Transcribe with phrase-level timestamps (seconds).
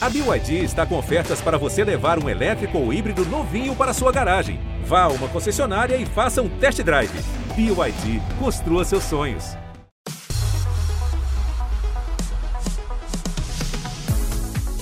[0.00, 4.12] A BYD está com ofertas para você levar um elétrico ou híbrido novinho para sua
[4.12, 4.60] garagem.
[4.84, 7.10] Vá a uma concessionária e faça um test drive.
[7.56, 9.56] BYD, construa seus sonhos.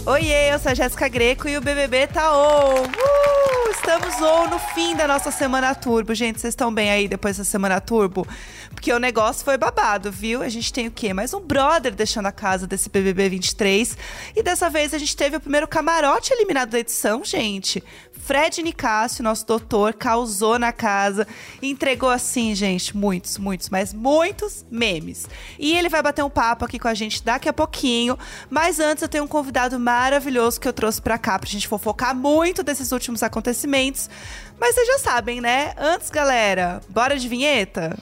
[0.04, 2.83] Oiê, eu sou a Jéssica Greco e o BBB tá on!
[2.83, 6.12] Uh, estamos on no fim da nossa semana turbo.
[6.12, 8.26] Gente, vocês estão bem aí depois da semana turbo?
[8.74, 10.42] Porque o negócio foi babado, viu?
[10.42, 11.14] A gente tem o quê?
[11.14, 13.96] Mais um brother deixando a casa desse BBB 23.
[14.35, 17.80] E dessa vez a gente teve o primeiro camarote eliminado da edição, gente.
[18.26, 21.28] Fred Nicásio, nosso doutor, causou na casa
[21.62, 25.28] e entregou assim, gente, muitos, muitos, mas muitos memes.
[25.56, 28.18] E ele vai bater um papo aqui com a gente daqui a pouquinho,
[28.50, 32.16] mas antes eu tenho um convidado maravilhoso que eu trouxe para cá pra gente fofocar
[32.16, 34.10] muito desses últimos acontecimentos.
[34.58, 35.72] Mas vocês já sabem, né?
[35.78, 37.96] Antes, galera, bora de vinheta?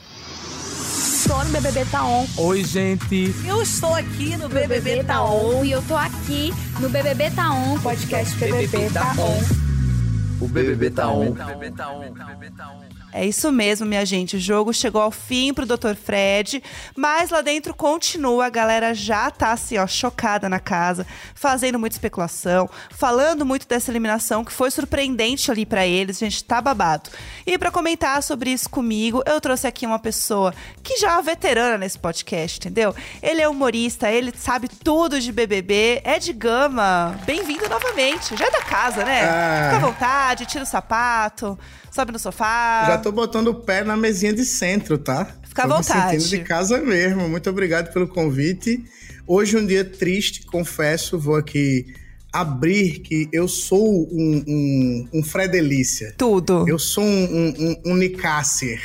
[0.96, 2.26] Estou no BBB Tá On.
[2.38, 3.34] Oi, gente.
[3.46, 5.62] Eu estou aqui no BBB, BBB Tá On.
[5.62, 6.50] E eu tô aqui
[6.80, 7.78] no BBB Tá On.
[7.80, 9.73] Podcast BBB, BBB
[10.90, 11.28] Tá On.
[11.28, 12.83] O BBB tá on.
[13.16, 14.34] É isso mesmo, minha gente.
[14.34, 15.94] O jogo chegou ao fim pro Dr.
[15.94, 16.60] Fred,
[16.96, 18.46] mas lá dentro continua.
[18.46, 23.92] A galera já tá assim, ó, chocada na casa, fazendo muita especulação, falando muito dessa
[23.92, 26.16] eliminação que foi surpreendente ali para eles.
[26.16, 27.08] A gente tá babado.
[27.46, 31.78] E para comentar sobre isso comigo, eu trouxe aqui uma pessoa que já é veterana
[31.78, 32.92] nesse podcast, entendeu?
[33.22, 37.16] Ele é humorista, ele sabe tudo de BBB, é de gama.
[37.24, 38.36] Bem-vindo novamente.
[38.36, 39.22] Já é da casa, né?
[39.22, 39.70] Ah.
[39.70, 41.56] Fica à vontade, tira o sapato
[41.94, 42.84] sobe no sofá.
[42.88, 45.26] Já tô botando o pé na mesinha de centro, tá?
[45.44, 46.16] Fica à vontade.
[46.16, 47.28] Me sentindo de casa mesmo.
[47.28, 48.84] Muito obrigado pelo convite.
[49.26, 51.86] Hoje é um dia triste, confesso, vou aqui
[52.32, 56.12] abrir que eu sou um, um, um Fredelícia.
[56.18, 56.68] Tudo.
[56.68, 58.80] Eu sou um, um, um Nicácer.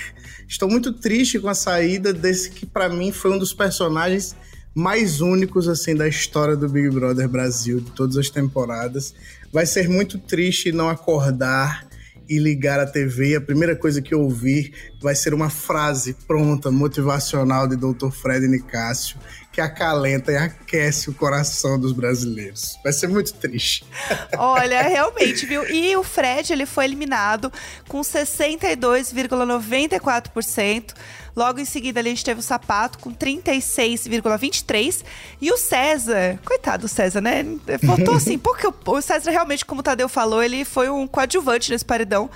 [0.47, 4.35] Estou muito triste com a saída desse que para mim foi um dos personagens
[4.75, 9.15] mais únicos assim da história do Big Brother Brasil, de todas as temporadas.
[9.51, 11.88] Vai ser muito triste não acordar
[12.29, 16.69] e ligar a TV, a primeira coisa que eu ouvir vai ser uma frase pronta,
[16.69, 18.11] motivacional de Dr.
[18.11, 19.17] Fred Nicásio,
[19.51, 22.77] que acalenta e aquece o coração dos brasileiros.
[22.83, 23.83] Vai ser muito triste.
[24.37, 25.67] Olha, realmente, viu?
[25.67, 27.51] E o Fred, ele foi eliminado
[27.87, 30.93] com 62,94%.
[31.39, 35.05] Logo em seguida, ali, a gente teve o Sapato com 36,23%.
[35.39, 37.45] E o César, coitado do César, né?
[37.85, 41.85] Faltou assim, porque o César realmente, como o Tadeu falou, ele foi um coadjuvante nesse
[41.85, 42.29] paredão.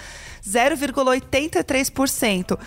[0.47, 2.58] 0,83%.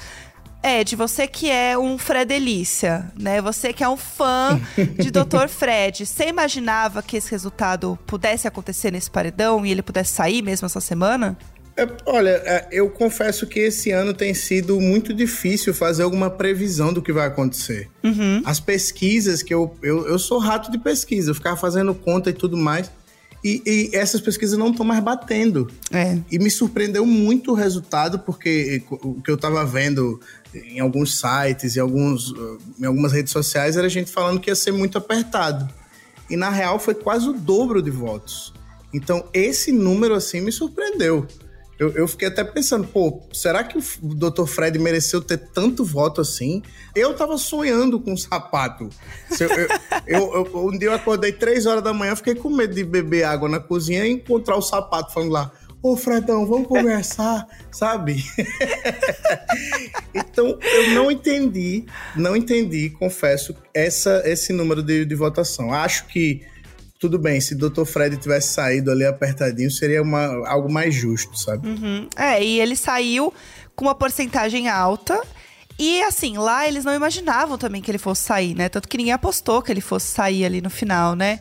[0.63, 3.41] Ed, você que é um Fredelícia, né?
[3.41, 5.49] Você que é um fã de Dr.
[5.49, 10.67] Fred, você imaginava que esse resultado pudesse acontecer nesse paredão e ele pudesse sair mesmo
[10.67, 11.35] essa semana?
[11.76, 16.91] É, olha, é, eu confesso que esse ano tem sido muito difícil fazer alguma previsão
[16.92, 17.91] do que vai acontecer.
[18.03, 18.41] Uhum.
[18.44, 20.09] As pesquisas que eu, eu.
[20.09, 22.91] Eu sou rato de pesquisa, eu ficava fazendo conta e tudo mais.
[23.44, 25.70] E, e essas pesquisas não estão mais batendo.
[25.92, 26.19] É.
[26.32, 30.19] E me surpreendeu muito o resultado, porque o que eu estava vendo
[30.54, 32.32] em alguns sites, em, alguns,
[32.81, 35.69] em algumas redes sociais, era gente falando que ia ser muito apertado.
[36.28, 38.53] E na real foi quase o dobro de votos.
[38.93, 41.26] Então esse número assim me surpreendeu.
[41.78, 44.47] Eu, eu fiquei até pensando, pô, será que o Dr.
[44.47, 46.62] Fred mereceu ter tanto voto assim?
[46.94, 48.88] Eu tava sonhando com um sapato.
[49.38, 49.48] Eu,
[50.06, 53.25] eu, eu, um dia eu acordei três horas da manhã, fiquei com medo de beber
[53.25, 58.25] água na cozinha e encontrar o sapato falando lá, Ô, Fredão, vamos conversar, sabe?
[60.12, 61.84] então, eu não entendi,
[62.16, 65.72] não entendi, confesso, essa, esse número de, de votação.
[65.72, 66.43] Acho que,
[66.99, 67.84] tudo bem, se o Dr.
[67.84, 71.69] Fred tivesse saído ali apertadinho, seria uma, algo mais justo, sabe?
[71.69, 72.09] Uhum.
[72.17, 73.33] É, e ele saiu
[73.75, 75.21] com uma porcentagem alta.
[75.79, 78.69] E assim, lá eles não imaginavam também que ele fosse sair, né?
[78.69, 81.39] Tanto que ninguém apostou que ele fosse sair ali no final, né?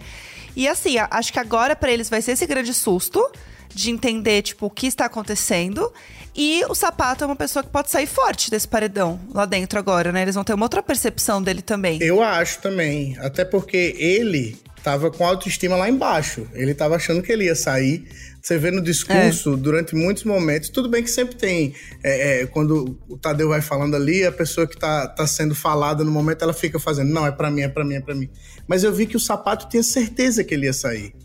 [0.56, 3.26] E assim, acho que agora para eles vai ser esse grande susto
[3.74, 5.92] de entender, tipo, o que está acontecendo.
[6.36, 10.12] E o sapato é uma pessoa que pode sair forte desse paredão lá dentro agora,
[10.12, 10.22] né?
[10.22, 11.98] Eles vão ter uma outra percepção dele também.
[12.02, 13.18] Eu acho também.
[13.20, 16.48] Até porque ele tava com autoestima lá embaixo.
[16.54, 18.08] Ele tava achando que ele ia sair.
[18.40, 19.58] Você vê no discurso, é.
[19.58, 21.74] durante muitos momentos, tudo bem que sempre tem.
[22.04, 26.04] É, é, quando o Tadeu vai falando ali, a pessoa que tá, tá sendo falada
[26.04, 28.30] no momento, ela fica fazendo, não, é para mim, é para mim, é para mim.
[28.68, 31.16] Mas eu vi que o sapato tinha certeza que ele ia sair.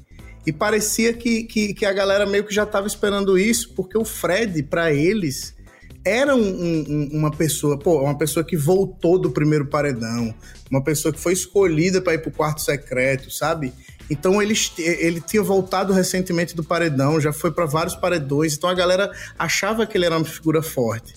[0.46, 4.06] E parecia que, que, que a galera meio que já estava esperando isso, porque o
[4.06, 5.54] Fred, para eles,
[6.02, 10.34] era um, um, uma pessoa, pô, uma pessoa que voltou do primeiro paredão,
[10.70, 13.72] uma pessoa que foi escolhida para ir pro quarto secreto, sabe?
[14.08, 18.74] Então ele, ele tinha voltado recentemente do paredão, já foi para vários paredões, então a
[18.74, 21.14] galera achava que ele era uma figura forte.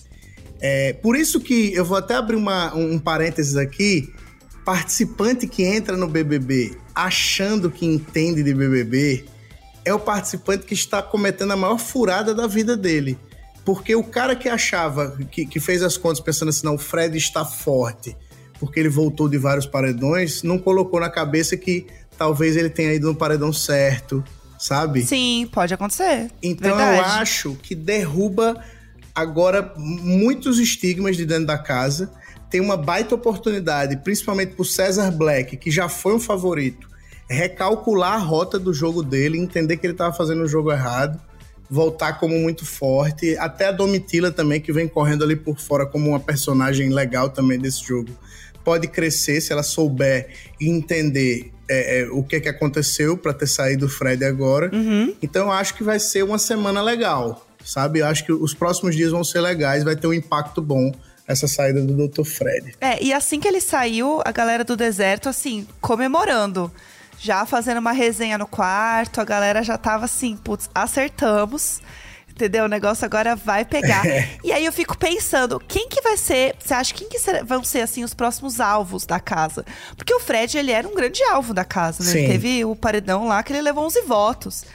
[0.60, 4.12] É, por isso que eu vou até abrir uma, um parênteses aqui.
[4.64, 9.24] Participante que entra no BBB achando que entende de BBB,
[9.84, 13.18] é o participante que está cometendo a maior furada da vida dele.
[13.64, 17.16] Porque o cara que achava, que, que fez as contas pensando assim, não, o Fred
[17.16, 18.16] está forte,
[18.58, 21.86] porque ele voltou de vários paredões, não colocou na cabeça que
[22.16, 24.22] talvez ele tenha ido no paredão certo,
[24.58, 25.02] sabe?
[25.02, 26.30] Sim, pode acontecer.
[26.42, 26.98] Então Verdade.
[26.98, 28.62] eu acho que derruba
[29.14, 32.10] agora muitos estigmas de dentro da casa.
[32.50, 36.88] Tem uma baita oportunidade, principalmente pro César Black, que já foi um favorito,
[37.28, 41.20] recalcular a rota do jogo dele, entender que ele estava fazendo o jogo errado,
[41.68, 43.36] voltar como muito forte.
[43.38, 47.58] Até a Domitila também, que vem correndo ali por fora como uma personagem legal também
[47.58, 48.10] desse jogo,
[48.64, 50.28] pode crescer se ela souber
[50.60, 54.70] entender é, é, o que, que aconteceu para ter saído o Fred agora.
[55.22, 58.00] Então eu acho que vai ser uma semana legal, sabe?
[58.00, 60.92] Eu acho que os próximos dias vão ser legais, vai ter um impacto bom
[61.26, 62.24] essa saída do Dr.
[62.24, 62.74] Fred.
[62.80, 66.70] É, e assim que ele saiu, a galera do deserto, assim, comemorando.
[67.24, 71.80] Já fazendo uma resenha no quarto, a galera já tava assim, putz, acertamos.
[72.28, 72.66] Entendeu?
[72.66, 74.02] O negócio agora vai pegar.
[74.44, 76.54] E aí eu fico pensando, quem que vai ser.
[76.58, 79.64] Você acha quem que vão ser, assim, os próximos alvos da casa?
[79.96, 82.10] Porque o Fred, ele era um grande alvo da casa, né?
[82.10, 82.32] Ele Sim.
[82.32, 84.66] teve o paredão lá que ele levou 11 votos.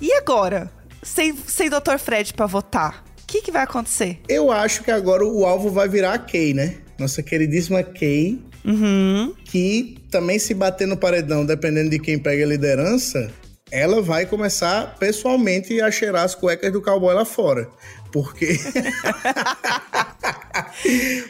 [0.00, 0.70] E agora?
[1.02, 1.98] Sem, sem Dr.
[1.98, 3.04] Fred pra votar?
[3.24, 4.20] O que, que vai acontecer?
[4.28, 6.76] Eu acho que agora o alvo vai virar a Kay, né?
[6.96, 9.34] Nossa queridíssima Kay, Uhum.
[9.44, 13.30] que também se bater no paredão, dependendo de quem pega a liderança,
[13.70, 17.68] ela vai começar pessoalmente a cheirar as cuecas do cowboy lá fora.
[18.10, 18.58] Porque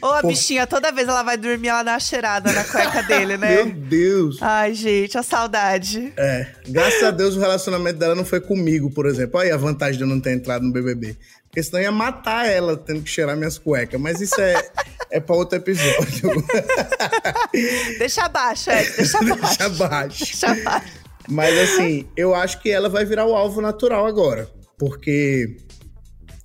[0.01, 3.37] Ô, a bichinha, toda vez ela vai dormir, ela dá uma cheirada na cueca dele,
[3.37, 3.73] Meu né?
[3.75, 4.39] Deus.
[4.41, 6.13] Ai, gente, a saudade.
[6.17, 9.41] É, graças a Deus o relacionamento dela não foi comigo, por exemplo.
[9.41, 11.17] Olha aí a vantagem de eu não ter entrado no BBB.
[11.49, 14.01] Porque senão ia matar ela tendo que cheirar minhas cuecas.
[14.01, 14.71] Mas isso é,
[15.11, 16.45] é pra outro episódio.
[17.99, 19.41] Deixa abaixo, Ed, deixa abaixo.
[19.41, 20.25] Deixa abaixo.
[20.25, 20.93] Deixa abaixo.
[21.29, 24.49] Mas assim, eu acho que ela vai virar o alvo natural agora.
[24.79, 25.57] Porque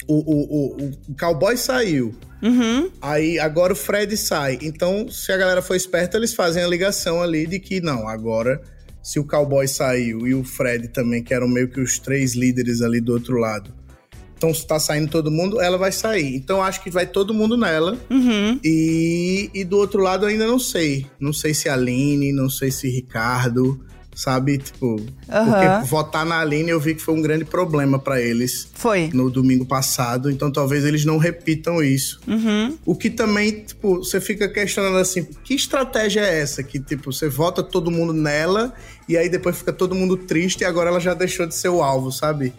[0.07, 2.13] o, o, o, o cowboy saiu.
[2.41, 2.91] Uhum.
[3.01, 4.59] Aí agora o Fred sai.
[4.61, 8.61] Então, se a galera for esperta, eles fazem a ligação ali de que não, agora,
[9.01, 12.81] se o cowboy saiu e o Fred também, que eram meio que os três líderes
[12.81, 13.73] ali do outro lado.
[14.43, 16.35] Então, se tá saindo todo mundo, ela vai sair.
[16.35, 17.97] Então, acho que vai todo mundo nela.
[18.09, 18.59] Uhum.
[18.61, 21.07] E, e do outro lado, eu ainda não sei.
[21.17, 23.79] Não sei se a Aline, não sei se Ricardo,
[24.13, 24.57] sabe?
[24.57, 24.97] Tipo,
[25.29, 25.45] Aham.
[25.45, 29.09] porque votar na Aline eu vi que foi um grande problema pra eles Foi.
[29.13, 32.19] no domingo passado, então talvez eles não repitam isso.
[32.27, 32.77] Uhum.
[32.85, 36.61] O que também, tipo, você fica questionando assim, que estratégia é essa?
[36.61, 38.73] Que, tipo, você vota todo mundo nela
[39.07, 41.81] e aí depois fica todo mundo triste e agora ela já deixou de ser o
[41.81, 42.53] alvo, sabe?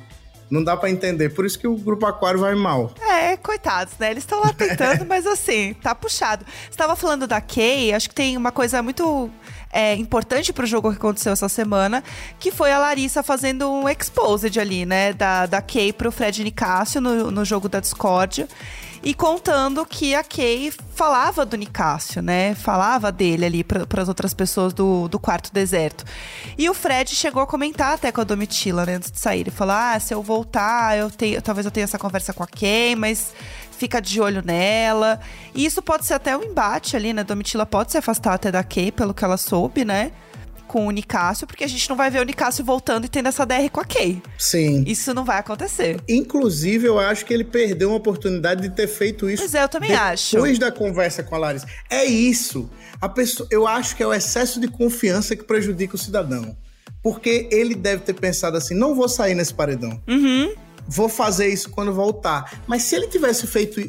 [0.54, 1.30] Não dá pra entender.
[1.30, 2.94] Por isso que o Grupo Aquário vai mal.
[3.00, 4.12] É, coitados, né?
[4.12, 6.46] Eles estão lá tentando, mas assim, tá puxado.
[6.70, 9.28] Você tava falando da Kay, acho que tem uma coisa muito
[9.72, 12.04] é, importante pro jogo que aconteceu essa semana,
[12.38, 15.12] que foi a Larissa fazendo um exposed ali, né?
[15.12, 18.46] Da, da Kay pro Fred Nicásio no, no jogo da Discord.
[19.04, 22.54] E contando que a Kay falava do Nicásio, né?
[22.54, 26.06] Falava dele ali para as outras pessoas do, do quarto deserto.
[26.56, 28.94] E o Fred chegou a comentar até com a Domitila, né?
[28.94, 29.40] Antes de sair.
[29.40, 32.46] Ele falou: ah, se eu voltar, eu tenho, talvez eu tenha essa conversa com a
[32.46, 33.34] Kay, mas
[33.72, 35.20] fica de olho nela.
[35.54, 37.22] E isso pode ser até um embate ali, né?
[37.22, 40.12] Domitila pode se afastar até da Kay, pelo que ela soube, né?
[40.75, 43.47] Com o Nicásio, porque a gente não vai ver o Nicásio voltando e tendo essa
[43.47, 44.21] DR com a Kay.
[44.37, 44.82] Sim.
[44.88, 46.00] Isso não vai acontecer.
[46.09, 49.40] Inclusive, eu acho que ele perdeu uma oportunidade de ter feito isso.
[49.40, 50.35] Pois é, eu também acho.
[50.35, 51.69] Depois da conversa com a Larissa.
[51.88, 52.69] É isso.
[53.00, 56.57] A pessoa, eu acho que é o excesso de confiança que prejudica o cidadão.
[57.00, 60.02] Porque ele deve ter pensado assim: não vou sair nesse paredão.
[60.09, 60.54] Uhum.
[60.87, 62.62] Vou fazer isso quando voltar.
[62.67, 63.81] Mas se ele tivesse feito.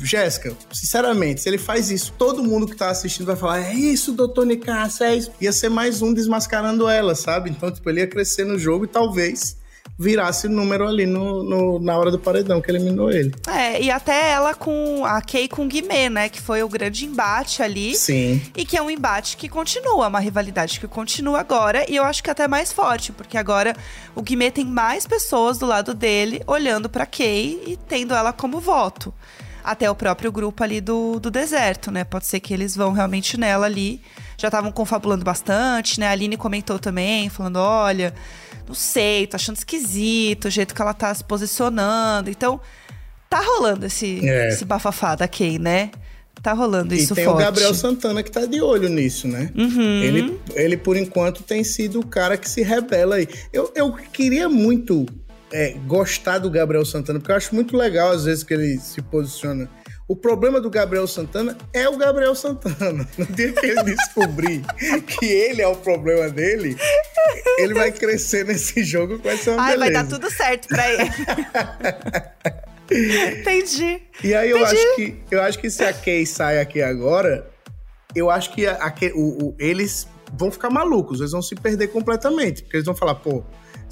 [0.00, 4.12] Jéssica, sinceramente, se ele faz isso, todo mundo que tá assistindo vai falar: é isso,
[4.12, 5.30] doutor Nicasso, é isso.
[5.40, 7.50] Ia ser mais um desmascarando ela, sabe?
[7.50, 9.61] Então, tipo, ele ia crescer no jogo e talvez
[9.98, 13.32] virasse número ali no, no- na hora do paredão que eliminou ele.
[13.46, 16.28] É, e até ela com a Kay com o Guimê, né?
[16.28, 17.94] Que foi o grande embate ali.
[17.94, 18.42] Sim.
[18.56, 21.84] E que é um embate que continua, uma rivalidade que continua agora.
[21.90, 23.76] E eu acho que até mais forte, porque agora
[24.14, 28.58] o Guimê tem mais pessoas do lado dele olhando pra Kay e tendo ela como
[28.60, 29.14] voto.
[29.64, 32.02] Até o próprio grupo ali do, do deserto, né?
[32.02, 34.02] Pode ser que eles vão realmente nela ali.
[34.36, 36.08] Já estavam confabulando bastante, né?
[36.08, 38.12] A Aline comentou também, falando: olha,
[38.66, 42.30] não sei, tô achando esquisito o jeito que ela tá se posicionando.
[42.30, 42.60] Então,
[43.28, 44.48] tá rolando esse, É.
[44.48, 45.90] esse bafafá da Kay, né?
[46.42, 47.36] Tá rolando isso e tem forte.
[47.36, 49.50] o Gabriel Santana que tá de olho nisso, né?
[49.54, 50.02] Uhum.
[50.02, 53.28] Ele, ele, por enquanto, tem sido o cara que se rebela aí.
[53.52, 55.06] Eu, eu queria muito
[55.52, 59.00] é, gostar do Gabriel Santana, porque eu acho muito legal, às vezes, que ele se
[59.02, 59.70] posiciona.
[60.12, 63.08] O problema do Gabriel Santana é o Gabriel Santana.
[63.16, 64.60] No dia que ele descobrir
[65.06, 66.76] que ele é o problema dele,
[67.56, 71.10] ele vai crescer nesse jogo com essa Ai, vai dar tudo certo pra ele.
[73.40, 74.02] Entendi.
[74.22, 74.76] E aí eu Entendi.
[74.76, 77.48] acho que eu acho que se a Kay sai aqui agora,
[78.14, 81.88] eu acho que a, a o- o- eles vão ficar malucos, eles vão se perder
[81.88, 83.42] completamente, porque eles vão falar, pô,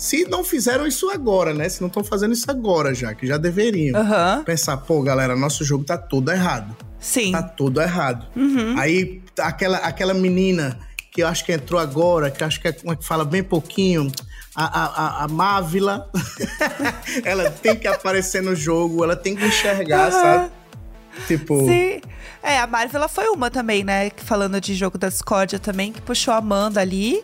[0.01, 1.69] se não fizeram isso agora, né?
[1.69, 4.01] Se não estão fazendo isso agora já, que já deveriam.
[4.01, 4.43] Aham.
[4.47, 6.75] Pensar, pô, galera, nosso jogo tá todo errado.
[6.99, 7.33] Sim.
[7.33, 8.27] Tá todo errado.
[8.35, 8.79] Uhum.
[8.79, 10.79] Aí aquela, aquela menina
[11.13, 13.43] que eu acho que entrou agora, que eu acho que é uma que fala bem
[13.43, 14.11] pouquinho,
[14.57, 16.11] a, a, a, Mávila,
[17.23, 20.51] ela tem que aparecer no jogo, ela tem que enxergar, sabe?
[21.27, 22.01] Tipo, Sim.
[22.43, 24.11] É, a Marvel foi uma também, né?
[24.17, 27.23] Falando de jogo da discórdia também, que puxou a Amanda ali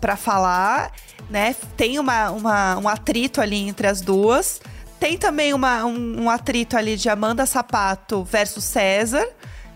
[0.00, 0.92] pra falar,
[1.30, 1.54] né?
[1.76, 4.60] Tem uma, uma- um atrito ali entre as duas.
[4.98, 9.26] Tem também uma- um, um atrito ali de Amanda Sapato versus César,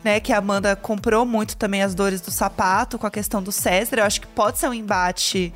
[0.03, 0.21] né?
[0.21, 3.97] Que a Amanda comprou muito também as dores do sapato com a questão do César.
[4.01, 5.53] Eu acho que pode ser um embate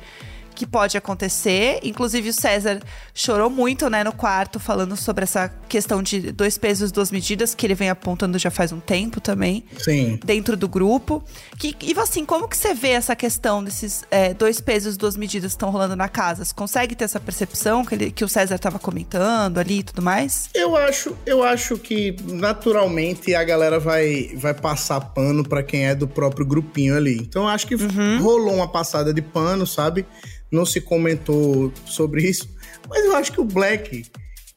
[0.59, 1.79] que pode acontecer.
[1.83, 2.81] Inclusive, o César
[3.13, 7.65] chorou muito, né, no quarto, falando sobre essa questão de dois pesos, duas medidas, que
[7.65, 10.19] ele vem apontando já faz um tempo também, sim.
[10.25, 11.23] dentro do grupo.
[11.57, 15.53] Que, e assim, como que você vê essa questão desses é, dois pesos, duas medidas
[15.53, 16.43] que estão rolando na casa?
[16.43, 20.01] Você consegue ter essa percepção que, ele- que o César estava comentando ali e tudo
[20.01, 20.49] mais?
[20.53, 25.95] Eu acho, eu acho que naturalmente a galera vai, vai passar pano pra quem é
[25.95, 27.15] do próprio grupinho ali.
[27.17, 27.75] Então eu acho que
[28.21, 30.05] rolou uma passada de pano, sabe?
[30.51, 32.49] Não se comentou sobre isso.
[32.89, 34.05] Mas eu acho que o Black,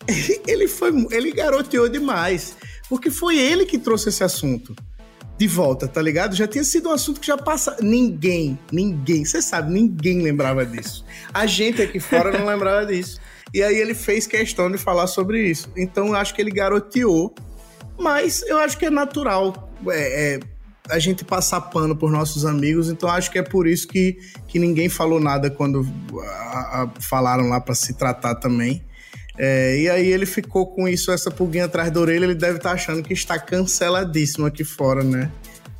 [0.46, 2.56] ele foi, ele garoteou demais.
[2.88, 4.75] Porque foi ele que trouxe esse assunto
[5.38, 6.37] de volta, tá ligado?
[6.37, 7.76] Já tinha sido um assunto que já passa.
[7.80, 11.04] Ninguém, ninguém, você sabe, ninguém lembrava disso.
[11.32, 13.20] A gente aqui fora não lembrava disso.
[13.52, 15.70] E aí ele fez questão de falar sobre isso.
[15.76, 17.34] Então eu acho que ele garoteou,
[17.99, 20.40] mas eu acho que é natural é, é,
[20.89, 22.89] a gente passar pano por nossos amigos.
[22.91, 25.87] Então acho que é por isso que, que ninguém falou nada quando
[26.21, 28.85] a- a- falaram lá pra se tratar também.
[29.39, 32.73] É, e aí ele ficou com isso, essa pulguinha atrás da orelha, ele deve estar
[32.73, 35.31] achando que está canceladíssimo aqui fora, né?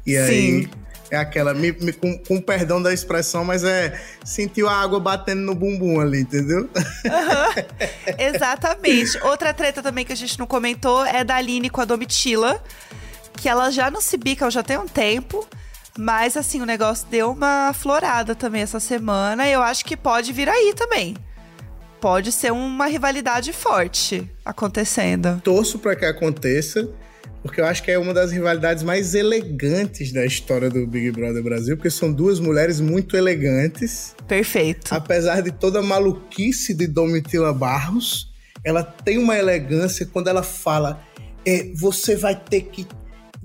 [0.07, 0.71] E aí Sim.
[1.11, 5.43] é aquela, me- me- com, com perdão da expressão, mas é sentiu a água batendo
[5.43, 6.69] no bumbum ali, entendeu?
[8.19, 9.19] Exatamente.
[9.23, 12.63] Outra treta também que a gente não comentou é da Aline com a Domitila,
[13.43, 15.45] que ela já não se bica já tem um tempo.
[15.99, 19.49] Mas assim, o negócio deu uma florada também essa semana.
[19.49, 21.17] E eu acho que pode vir aí também.
[22.01, 25.41] Pode ser uma rivalidade forte acontecendo.
[25.43, 26.89] Torço para que aconteça,
[27.43, 31.43] porque eu acho que é uma das rivalidades mais elegantes da história do Big Brother
[31.43, 34.15] Brasil, porque são duas mulheres muito elegantes.
[34.27, 34.93] Perfeito.
[34.95, 38.33] Apesar de toda a maluquice de Domitila Barros,
[38.65, 41.01] ela tem uma elegância quando ela fala:
[41.45, 42.87] é, você vai ter que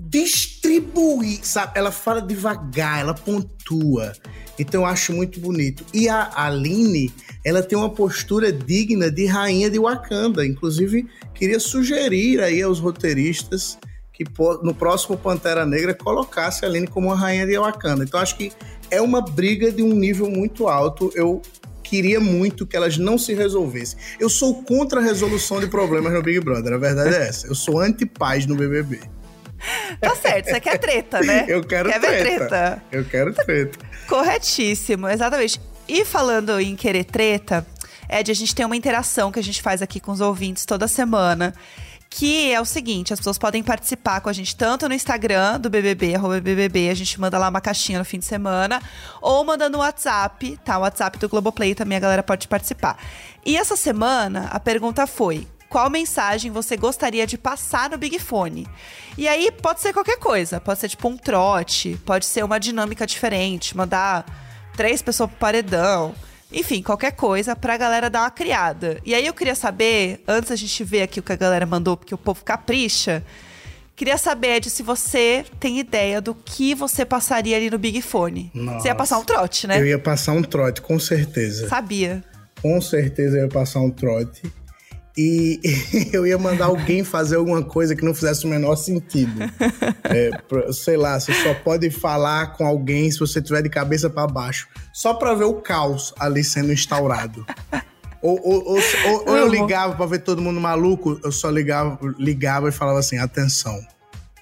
[0.08, 1.72] distribuir, sabe?
[1.74, 4.12] Ela fala devagar, ela pontua.
[4.58, 5.84] Então eu acho muito bonito.
[5.92, 7.12] E a Aline,
[7.44, 10.44] ela tem uma postura digna de rainha de Wakanda.
[10.44, 13.78] Inclusive, queria sugerir aí aos roteiristas
[14.12, 14.24] que
[14.64, 18.02] no próximo Pantera Negra colocasse a Aline como uma rainha de Wakanda.
[18.02, 18.50] Então acho que
[18.90, 21.12] é uma briga de um nível muito alto.
[21.14, 21.40] Eu
[21.84, 23.98] queria muito que elas não se resolvessem.
[24.18, 27.46] Eu sou contra a resolução de problemas no Big Brother, a verdade é essa.
[27.46, 29.00] Eu sou anti-paz no BBB.
[30.00, 31.44] Tá certo, você quer treta, né?
[31.48, 32.48] Eu quero quer ver treta.
[32.48, 32.82] treta.
[32.92, 33.78] Eu quero treta.
[34.06, 35.60] Corretíssimo, exatamente.
[35.88, 37.66] E falando em querer treta,
[38.08, 40.86] Ed, a gente tem uma interação que a gente faz aqui com os ouvintes toda
[40.88, 41.54] semana.
[42.10, 45.68] Que é o seguinte, as pessoas podem participar com a gente tanto no Instagram do
[45.68, 48.80] BBB, arroba BBB, a gente manda lá uma caixinha no fim de semana,
[49.20, 50.78] ou manda no WhatsApp, tá?
[50.78, 52.96] O WhatsApp do Globoplay também a galera pode participar.
[53.44, 58.66] E essa semana a pergunta foi: qual mensagem você gostaria de passar no Big Fone?
[59.16, 63.06] E aí pode ser qualquer coisa, pode ser tipo um trote, pode ser uma dinâmica
[63.06, 64.24] diferente, mandar
[64.76, 66.14] três pessoas pro paredão.
[66.50, 68.98] Enfim, qualquer coisa pra galera dar uma criada.
[69.04, 71.96] E aí eu queria saber, antes a gente ver aqui o que a galera mandou,
[71.96, 73.22] porque o povo capricha,
[73.94, 78.50] queria saber, Ed, se você tem ideia do que você passaria ali no Big Fone.
[78.54, 78.80] Nossa.
[78.80, 79.78] Você ia passar um trote, né?
[79.78, 81.68] Eu ia passar um trote, com certeza.
[81.68, 82.24] Sabia.
[82.62, 84.50] Com certeza eu ia passar um trote.
[85.20, 85.60] E
[86.12, 89.32] eu ia mandar alguém fazer alguma coisa que não fizesse o menor sentido.
[90.10, 90.30] É,
[90.72, 94.66] sei lá, você só pode falar com alguém se você tiver de cabeça pra baixo.
[94.90, 97.44] Só pra ver o caos ali sendo instaurado.
[98.22, 102.70] Ou, ou- ou- ou- eu ligava pra ver todo mundo maluco, eu só ligava, ligava
[102.70, 103.78] e falava assim: atenção.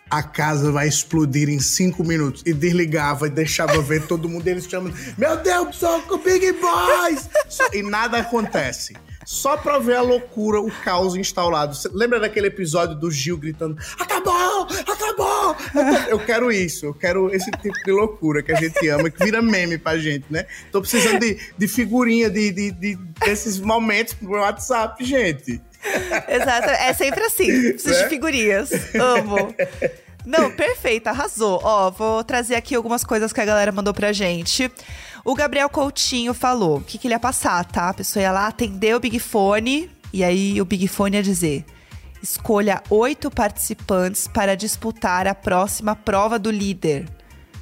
[0.09, 2.42] A casa vai explodir em cinco minutos.
[2.47, 7.28] E desligava e deixava ver todo mundo eles chamando: Meu Deus, soco Big Boys!
[7.75, 8.95] E nada acontece.
[9.26, 11.75] Só pra ver a loucura, o caos instaurado.
[11.75, 14.66] Cê lembra daquele episódio do Gil gritando: Acabou!
[14.87, 15.56] Acabou!
[16.09, 19.42] Eu quero isso, eu quero esse tipo de loucura que a gente ama, que vira
[19.42, 20.47] meme pra gente, né?
[20.71, 25.61] Tô precisando de, de figurinha de, de, de desses momentos pro WhatsApp, gente.
[26.28, 27.73] Exato, é sempre assim.
[27.73, 28.02] Preciso Né?
[28.04, 28.71] de figurinhas.
[28.95, 29.54] Amo.
[30.26, 31.61] Não, perfeito, arrasou.
[31.62, 34.71] Ó, vou trazer aqui algumas coisas que a galera mandou pra gente.
[35.25, 37.90] O Gabriel Coutinho falou o que, que ele ia passar, tá?
[37.90, 41.64] A pessoa ia lá atender o Big Fone e aí o Big Fone ia dizer:
[42.21, 47.06] escolha oito participantes para disputar a próxima prova do líder.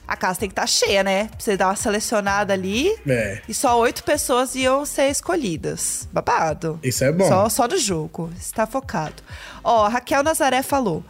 [0.06, 1.28] A casa tem que estar cheia, né?
[1.28, 2.94] Pra você dar uma selecionada ali.
[3.06, 3.40] É.
[3.48, 6.06] E só oito pessoas iam ser escolhidas.
[6.12, 6.78] Babado.
[6.82, 7.26] Isso é bom.
[7.26, 8.30] Só, só do jogo.
[8.38, 9.22] Está focado.
[9.62, 11.02] Ó, Raquel Nazaré falou: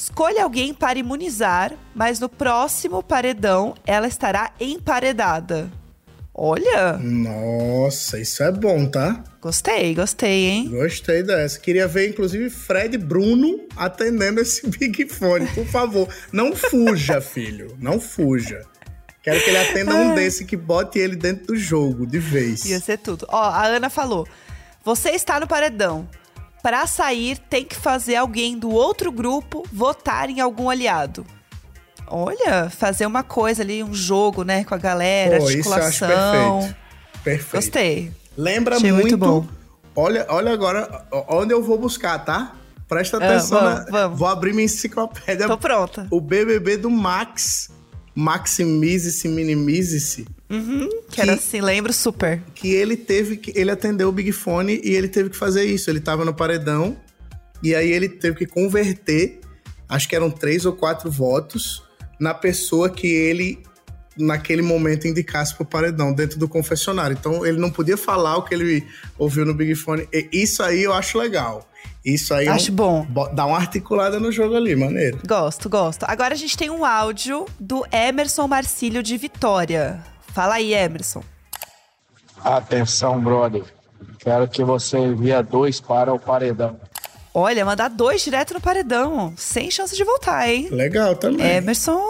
[0.00, 5.70] escolha alguém para imunizar, mas no próximo paredão ela estará emparedada.
[6.32, 9.22] Olha, Nossa, isso é bom, tá?
[9.42, 10.68] gostei, gostei, hein?
[10.70, 11.58] Gostei dessa.
[11.60, 15.46] Queria ver, inclusive, Fred Bruno atendendo esse Big Fone.
[15.48, 17.76] Por favor, não fuja, filho.
[17.78, 18.62] Não fuja.
[19.22, 22.64] Quero que ele atenda um desse que bote ele dentro do jogo, de vez.
[22.64, 23.26] Ia ser tudo.
[23.28, 24.26] Ó, a Ana falou:
[24.82, 26.08] você está no paredão.
[26.62, 31.24] Para sair, tem que fazer alguém do outro grupo votar em algum aliado.
[32.06, 36.04] Olha, fazer uma coisa ali, um jogo, né, com a galera, Pô, isso eu acho
[36.04, 36.58] articulação.
[36.60, 36.76] perfeito.
[37.22, 37.64] Perfeito.
[37.64, 38.12] Gostei.
[38.36, 39.18] Lembra Achei muito muito.
[39.18, 39.46] bom.
[39.94, 42.52] Olha, olha agora onde eu vou buscar, tá?
[42.88, 43.60] Presta Ah, atenção.
[43.60, 44.18] vamos, na- vamos.
[44.18, 45.46] Vou abrir minha enciclopédia.
[45.46, 46.06] Tô pronta.
[46.10, 47.70] O BBB do Max.
[48.20, 50.26] Maximize-se, minimize-se.
[51.10, 52.42] Que era Que- assim, lembro super.
[52.54, 55.88] que ele teve que ele atendeu o Big Fone e ele teve que fazer isso.
[55.90, 56.96] Ele tava no paredão
[57.62, 59.40] e aí ele teve que converter,
[59.88, 61.82] acho que eram três ou quatro votos
[62.18, 63.58] na pessoa que ele
[64.24, 67.16] naquele momento indicasse pro paredão dentro do confessionário.
[67.18, 68.86] Então ele não podia falar o que ele
[69.18, 70.08] ouviu no Big Fone.
[70.12, 71.66] E isso aí eu acho legal.
[72.04, 73.06] Isso aí é Acho um- bom.
[73.06, 75.18] bo- dá uma articulada no jogo ali, maneiro.
[75.26, 76.04] Gosto, gosto.
[76.04, 80.02] Agora a gente tem um áudio do Emerson Marcílio de Vitória.
[80.32, 81.22] Fala aí, Emerson.
[82.42, 83.64] Atenção, brother.
[84.18, 86.78] Quero que você envie dois para o paredão.
[87.34, 89.32] Olha, mandar dois direto no paredão.
[89.36, 90.68] Sem chance de voltar, hein?
[90.70, 91.46] Legal também.
[91.56, 92.00] Emerson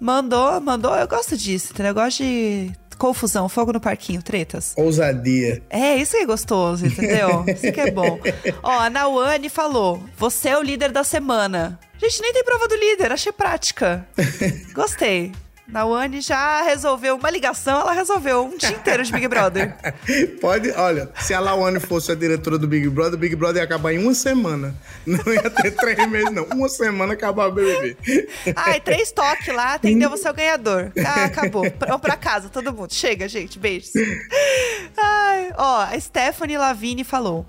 [0.00, 0.94] mandou, mandou.
[0.94, 1.90] Eu gosto disso, entendeu?
[1.90, 4.74] Eu gosto de confusão, fogo no parquinho, tretas.
[4.76, 5.62] Ousadia.
[5.70, 7.44] É, isso que é gostoso, entendeu?
[7.48, 8.18] isso que é bom.
[8.62, 11.78] Ó, a Nauane falou: você é o líder da semana.
[11.98, 14.06] Gente, nem tem prova do líder, achei prática.
[14.74, 15.32] Gostei.
[15.68, 19.76] Nauane já resolveu uma ligação, ela resolveu um dia inteiro de Big Brother.
[20.40, 23.64] Pode, olha, se a Lawane fosse a diretora do Big Brother, o Big Brother ia
[23.64, 24.74] acabar em uma semana.
[25.06, 26.44] Não ia ter três meses, não.
[26.44, 27.96] Uma semana acabava o BBB.
[28.56, 30.90] Ai, três toques lá, atendeu você é o ganhador.
[31.06, 31.64] Ah, acabou.
[31.78, 32.92] Vamos pra casa, todo mundo.
[32.94, 33.92] Chega, gente, beijos.
[34.96, 37.46] Ai, ó, a Stephanie Lavini falou.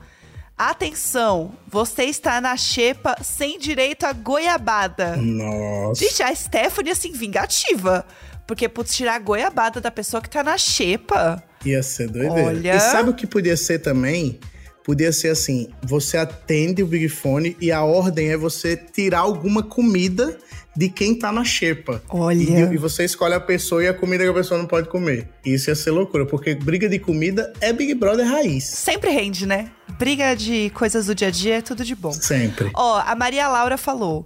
[0.60, 5.16] Atenção, você está na xepa sem direito a goiabada.
[5.16, 6.04] Nossa.
[6.04, 8.06] Gente, a Stephanie, assim, vingativa.
[8.46, 11.42] Porque, putz, tirar a goiabada da pessoa que tá na xepa.
[11.64, 12.44] Ia ser doideira.
[12.44, 12.76] Olha.
[12.76, 14.38] E sabe o que podia ser também?
[14.84, 19.64] Podia ser assim: você atende o Big Fone e a ordem é você tirar alguma
[19.64, 20.38] comida
[20.76, 22.04] de quem tá na xepa.
[22.10, 22.38] Olha.
[22.38, 25.30] E, e você escolhe a pessoa e a comida que a pessoa não pode comer.
[25.46, 28.66] Isso ia ser loucura, porque briga de comida é Big Brother raiz.
[28.66, 29.72] Sempre rende, né?
[30.00, 32.14] Briga de coisas do dia a dia é tudo de bom.
[32.14, 32.72] Sempre.
[32.74, 34.26] Ó, a Maria Laura falou: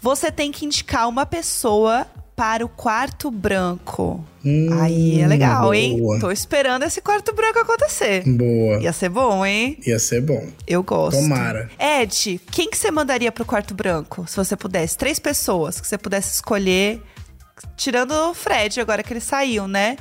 [0.00, 4.24] você tem que indicar uma pessoa para o quarto branco.
[4.80, 5.94] Aí é legal, hein?
[5.94, 6.18] Hum, boa.
[6.18, 8.24] Tô esperando esse quarto branco acontecer.
[8.26, 8.82] Boa.
[8.82, 9.78] Ia ser bom, hein?
[9.86, 10.44] Ia ser bom.
[10.66, 11.20] Eu gosto.
[11.20, 11.70] Tomara.
[11.78, 14.24] Ed, quem que você mandaria pro quarto branco?
[14.26, 14.98] Se você pudesse.
[14.98, 17.00] Três pessoas que você pudesse escolher.
[17.76, 19.96] Tirando o Fred, agora que ele saiu, né?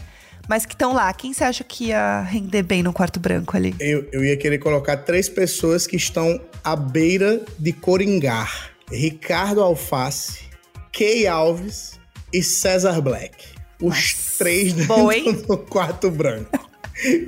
[0.47, 1.13] Mas que estão lá.
[1.13, 3.75] Quem você acha que ia render bem no quarto branco ali?
[3.80, 10.39] Eu, eu ia querer colocar três pessoas que estão à beira de coringar: Ricardo Alface,
[10.91, 11.99] Kay Alves
[12.34, 13.36] e César Black.
[13.82, 15.34] Os três dentro hein?
[15.47, 16.69] do quarto branco.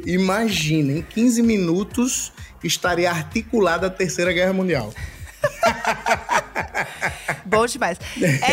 [0.06, 2.32] Imagina, em 15 minutos
[2.64, 4.94] estaria articulada a Terceira Guerra Mundial.
[7.46, 7.98] Bom demais.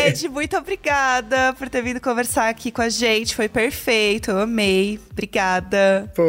[0.05, 3.35] Ed, muito obrigada por ter vindo conversar aqui com a gente.
[3.35, 4.99] Foi perfeito, eu amei.
[5.11, 6.11] Obrigada.
[6.15, 6.23] Pô,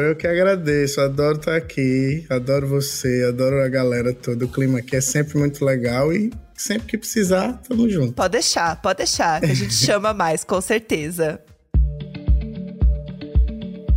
[0.00, 1.00] eu que agradeço.
[1.00, 2.24] Adoro estar aqui.
[2.30, 4.44] Adoro você, adoro a galera toda.
[4.44, 8.12] O clima aqui é sempre muito legal e sempre que precisar, tamo junto.
[8.12, 11.40] Pode deixar, pode deixar, que a gente chama mais, com certeza.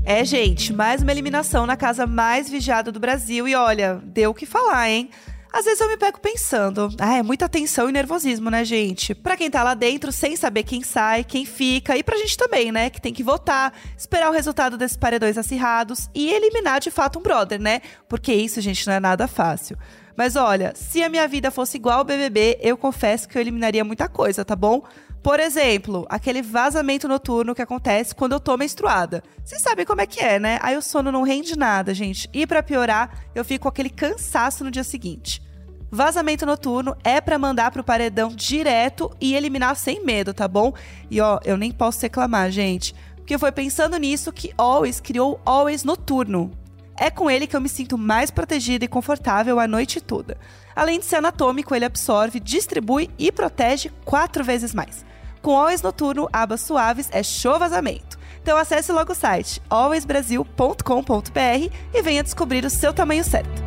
[0.10, 3.46] É, gente, mais uma eliminação na casa mais vigiada do Brasil.
[3.46, 5.10] E olha, deu o que falar, hein?
[5.58, 9.15] Às vezes eu me pego pensando, ah, é muita tensão e nervosismo, né, gente?
[9.15, 12.72] Pra quem tá lá dentro, sem saber quem sai, quem fica, e pra gente também,
[12.72, 17.17] né, que tem que votar, esperar o resultado desses paredões acirrados e eliminar de fato
[17.17, 17.82] um brother, né?
[18.08, 19.76] Porque isso, gente, não é nada fácil.
[20.15, 23.84] Mas olha, se a minha vida fosse igual ao BBB, eu confesso que eu eliminaria
[23.84, 24.84] muita coisa, tá bom?
[25.24, 29.24] Por exemplo, aquele vazamento noturno que acontece quando eu tô menstruada.
[29.43, 30.60] Vocês sabem como é que é, né?
[30.62, 32.30] Aí o sono não rende nada, gente.
[32.32, 35.47] E para piorar, eu fico com aquele cansaço no dia seguinte.
[35.89, 40.73] Vazamento noturno é para mandar pro paredão direto e eliminar sem medo, tá bom?
[41.10, 45.86] E ó, eu nem posso reclamar, gente, porque foi pensando nisso que Always criou Always
[45.86, 46.52] Noturno.
[47.00, 50.38] É com ele que eu me sinto mais protegida e confortável a noite toda.
[50.76, 55.06] Além de ser anatômico, ele absorve, distribui e protege quatro vezes mais.
[55.41, 58.17] Com Always Noturno, abas suaves é show vazamento.
[58.41, 63.66] Então acesse logo o site alwaysbrasil.com.br e venha descobrir o seu tamanho certo.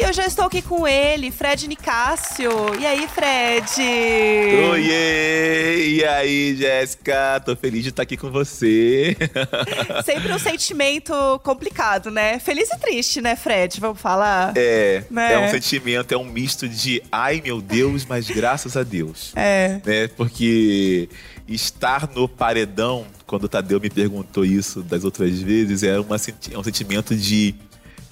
[0.00, 2.50] E eu já estou aqui com ele, Fred Nicásio.
[2.80, 3.70] E aí, Fred?
[4.70, 5.88] Oiê!
[5.90, 7.38] E aí, Jéssica?
[7.44, 9.14] Tô feliz de estar aqui com você.
[10.02, 11.12] Sempre um sentimento
[11.44, 12.38] complicado, né?
[12.38, 13.78] Feliz e triste, né, Fred?
[13.78, 14.54] Vamos falar?
[14.56, 15.34] É, Né?
[15.34, 19.34] é um sentimento, é um misto de ai meu Deus, mas graças a Deus.
[19.40, 19.80] É.
[19.84, 20.08] Né?
[20.08, 21.10] Porque
[21.46, 26.58] estar no paredão, quando o Tadeu me perguntou isso das outras vezes, é, uma, é
[26.58, 27.54] um sentimento de,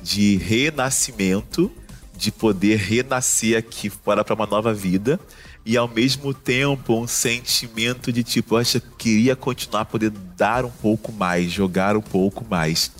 [0.08, 1.70] de renascimento,
[2.16, 5.20] de poder renascer aqui fora para uma nova vida.
[5.66, 10.64] E ao mesmo tempo um sentimento de tipo, eu acho queria continuar a poder dar
[10.64, 12.90] um pouco mais, jogar um pouco mais.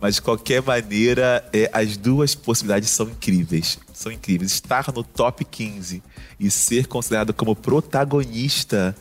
[0.00, 3.78] Mas de qualquer maneira, é, as duas possibilidades são incríveis.
[3.92, 4.52] São incríveis.
[4.52, 6.02] Estar no top 15
[6.40, 8.96] e ser considerado como protagonista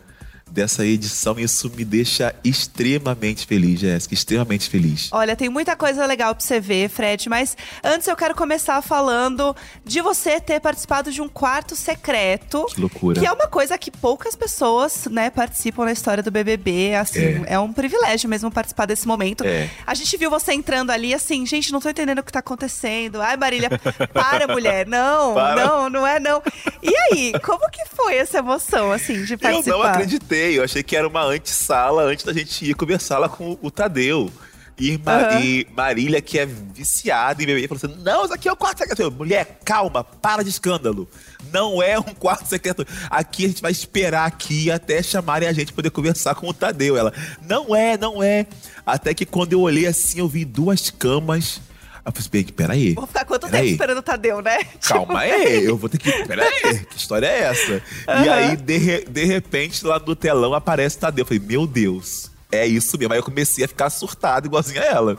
[0.56, 4.14] dessa edição, isso me deixa extremamente feliz, Jéssica.
[4.14, 5.10] Extremamente feliz.
[5.12, 9.54] Olha, tem muita coisa legal pra você ver, Fred, mas antes eu quero começar falando
[9.84, 12.66] de você ter participado de um quarto secreto.
[12.74, 13.20] Que loucura.
[13.20, 16.96] Que é uma coisa que poucas pessoas, né, participam na história do BBB.
[16.96, 19.44] Assim, é, um privilégio mesmo participar desse momento.
[19.44, 19.70] É.
[19.86, 23.22] A gente viu você entrando ali assim, gente, não tô entendendo o que tá acontecendo.
[23.22, 23.70] Ai, Marília,
[24.14, 24.86] para, mulher.
[24.96, 25.66] Não, Para.
[25.66, 26.42] não, não é não.
[26.82, 29.78] E aí, como que foi essa emoção, assim, de Eu participar?
[29.78, 30.45] não acreditei.
[30.54, 34.32] Eu achei que era uma antessala antes da gente ir conversar lá com o Tadeu.
[34.78, 35.40] E, Ma- Aham.
[35.40, 38.80] e Marília, que é viciada em bebê, falou assim: Não, isso aqui é o quarto
[38.80, 39.10] secreto.
[39.10, 41.08] Mulher, calma, para de escândalo.
[41.54, 42.86] Não é um quarto secreto.
[43.10, 46.98] Aqui a gente vai esperar aqui até chamarem a gente poder conversar com o Tadeu.
[46.98, 47.14] Ela,
[47.48, 48.46] não é, não é.
[48.86, 51.62] Até que quando eu olhei assim, eu vi duas camas.
[52.06, 52.94] Eu falei, assim, peraí.
[52.94, 53.62] Vou ficar quanto Peraí.
[53.64, 54.60] tempo esperando o Tadeu, né?
[54.88, 56.12] Calma aí, eu vou ter que.
[56.26, 57.82] Pera aí, que história é essa?
[58.24, 61.24] E aí, de, de repente, lá no telão aparece Tadeu.
[61.24, 63.14] Eu falei, meu Deus, é isso mesmo.
[63.14, 65.18] Aí eu comecei a ficar surtado, igualzinho a ela.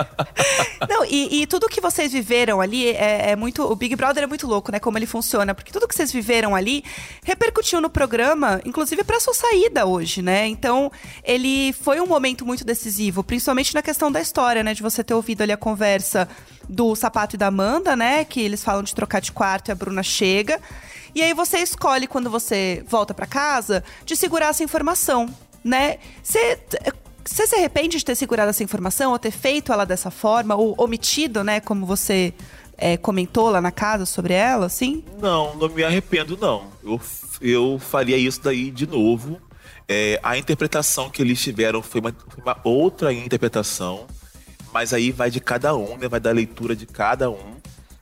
[0.88, 3.62] Não, e, e tudo que vocês viveram ali é, é muito.
[3.62, 4.78] O Big Brother é muito louco, né?
[4.78, 5.54] Como ele funciona.
[5.54, 6.84] Porque tudo que vocês viveram ali
[7.24, 10.46] repercutiu no programa, inclusive pra sua saída hoje, né?
[10.46, 10.90] Então,
[11.24, 14.74] ele foi um momento muito decisivo, principalmente na questão da história, né?
[14.74, 16.28] De você ter ouvido ali a conversa
[16.68, 18.24] do Sapato e da Amanda, né?
[18.24, 20.60] Que eles falam de trocar de quarto e a Bruna chega.
[21.14, 25.28] E aí você escolhe, quando você volta pra casa, de segurar essa informação,
[25.64, 25.98] né?
[26.22, 26.58] Você.
[27.22, 30.74] Você se arrepende de ter segurado essa informação, ou ter feito ela dessa forma, ou
[30.78, 31.60] omitido, né?
[31.60, 32.32] Como você
[32.80, 35.04] é, comentou lá na casa sobre ela, assim?
[35.20, 36.64] Não, não me arrependo, não.
[36.82, 37.00] Eu,
[37.40, 39.38] eu faria isso daí de novo.
[39.86, 44.06] É, a interpretação que eles tiveram foi uma, foi uma outra interpretação,
[44.72, 46.08] mas aí vai de cada um, né?
[46.08, 47.56] Vai da leitura de cada um.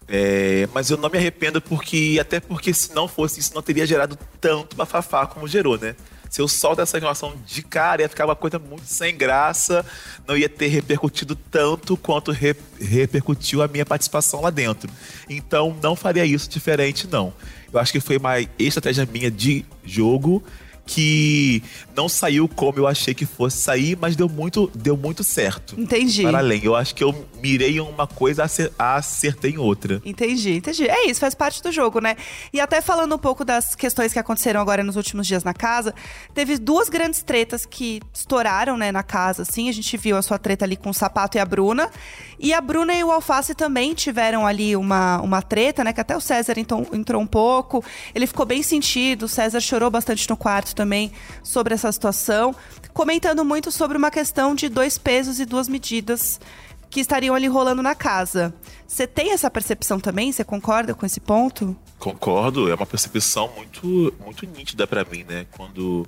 [0.07, 3.87] É, mas eu não me arrependo porque, até porque se não fosse isso, não teria
[3.87, 5.97] gerado tanto bafafá como gerou, né?
[6.31, 9.85] Se eu solto essa informação de cara, ia ficar uma coisa muito sem graça,
[10.27, 14.91] não ia ter repercutido tanto quanto re- repercutiu a minha participação lá dentro.
[15.29, 17.33] Então, não faria isso diferente, não.
[17.73, 20.43] Eu acho que foi uma estratégia minha de jogo
[20.93, 21.63] que
[21.95, 25.79] não saiu como eu achei que fosse sair, mas deu muito, deu muito certo.
[25.79, 26.23] Entendi.
[26.23, 30.01] Para além, eu acho que eu mirei em uma coisa, acer- acertei em outra.
[30.05, 30.89] Entendi, entendi.
[30.89, 32.17] É isso, faz parte do jogo, né?
[32.53, 35.95] E até falando um pouco das questões que aconteceram agora nos últimos dias na casa,
[36.33, 39.69] teve duas grandes tretas que estouraram, né, na casa, assim.
[39.69, 41.91] A gente viu a sua treta ali com o Sapato e a Bruna.
[42.39, 45.93] E a Bruna e o Alface também tiveram ali uma, uma treta, né?
[45.93, 47.85] Que até o César então, entrou um pouco.
[48.15, 51.11] Ele ficou bem sentido, o César chorou bastante no quarto também
[51.43, 52.55] sobre essa situação.
[52.95, 56.41] Comentando muito sobre uma questão de dois pesos e duas medidas
[56.89, 58.55] que estariam ali rolando na casa.
[58.87, 60.31] Você tem essa percepção também?
[60.31, 61.77] Você concorda com esse ponto?
[61.99, 65.47] Concordo, é uma percepção muito, muito nítida pra mim, né?
[65.51, 66.07] Quando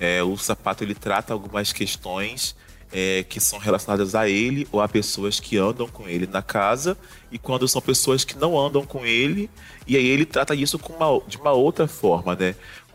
[0.00, 2.54] é, o sapato ele trata algumas questões
[2.92, 6.96] é, que são relacionadas a ele ou a pessoas que andam com ele na casa,
[7.30, 9.48] e quando são pessoas que não andam com ele,
[9.86, 12.54] e aí ele trata isso uma, de uma outra forma, né?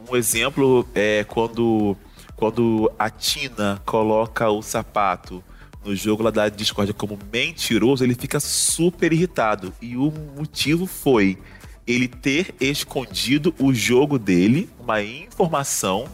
[0.09, 1.97] Um exemplo é quando,
[2.35, 5.43] quando a Tina coloca o sapato
[5.83, 9.73] no jogo lá da Discord como mentiroso, ele fica super irritado.
[9.81, 11.37] E o motivo foi
[11.85, 16.05] ele ter escondido o jogo dele, uma informação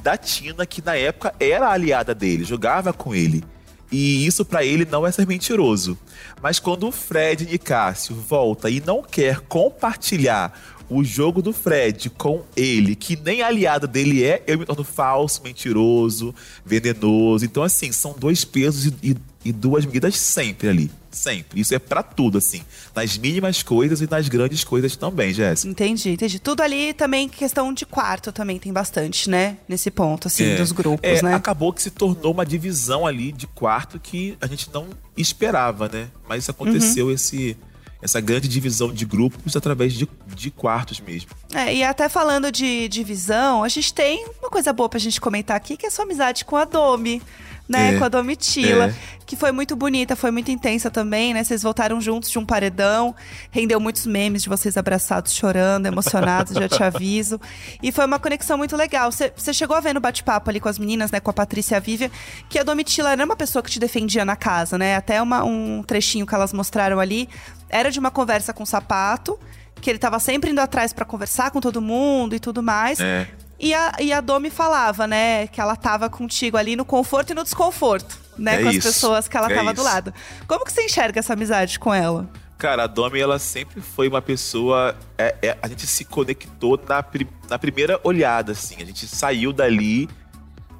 [0.00, 3.42] da Tina, que na época era aliada dele, jogava com ele.
[3.90, 5.98] E isso para ele não é ser mentiroso.
[6.40, 10.52] Mas quando o Fred e Cássio volta e não quer compartilhar
[10.90, 15.40] o jogo do Fred com ele, que nem aliado dele é, eu me torno falso,
[15.42, 16.34] mentiroso,
[16.66, 17.44] venenoso.
[17.44, 20.90] Então, assim, são dois pesos e, e, e duas medidas sempre ali.
[21.12, 21.60] Sempre.
[21.60, 22.62] Isso é para tudo, assim.
[22.94, 25.68] Nas mínimas coisas e nas grandes coisas também, Jéssica.
[25.70, 26.38] Entendi, entendi.
[26.38, 29.56] Tudo ali também, questão de quarto também tem bastante, né?
[29.68, 30.56] Nesse ponto, assim, É.
[30.56, 31.34] dos grupos, É, né?
[31.34, 36.08] Acabou que se tornou uma divisão ali de quarto que a gente não esperava, né?
[36.28, 37.12] Mas isso aconteceu Uhum.
[37.12, 37.56] esse,
[38.02, 41.30] essa grande divisão de grupos através de, de quartos mesmo.
[41.54, 45.56] É, e até falando de divisão, a gente tem uma coisa boa pra gente comentar
[45.56, 47.22] aqui, que é a sua amizade com a Domi,
[47.70, 47.94] né?
[47.94, 48.94] É, Com a Domitila, é.
[49.24, 51.44] que foi muito bonita, foi muito intensa também, né?
[51.44, 53.14] Vocês voltaram juntos de um paredão,
[53.50, 57.40] rendeu muitos memes de vocês abraçados, chorando, emocionados, já te aviso.
[57.82, 59.10] E foi uma conexão muito legal.
[59.12, 61.20] Você chegou a ver no bate-papo ali com as meninas, né?
[61.20, 62.10] Com a Patrícia e a Vívia,
[62.48, 64.96] que a Domitila era uma pessoa que te defendia na casa, né?
[64.96, 67.28] Até uma- um trechinho que elas mostraram ali,
[67.68, 69.38] era de uma conversa com o Sapato,
[69.80, 72.98] que ele tava sempre indo atrás pra conversar com todo mundo e tudo mais.
[73.00, 73.26] É.
[73.62, 77.34] E a, e a Domi falava, né, que ela tava contigo ali no conforto e
[77.34, 79.84] no desconforto, né, É com as isso, pessoas que ela é tava do isso.
[79.84, 80.14] lado.
[80.48, 82.26] Como que você enxerga essa amizade com ela?
[82.56, 84.96] Cara, a Domi, ela sempre foi uma pessoa.
[85.18, 88.76] é- é- a gente se conectou na, pri- na primeira olhada, assim.
[88.80, 90.08] A gente saiu dali.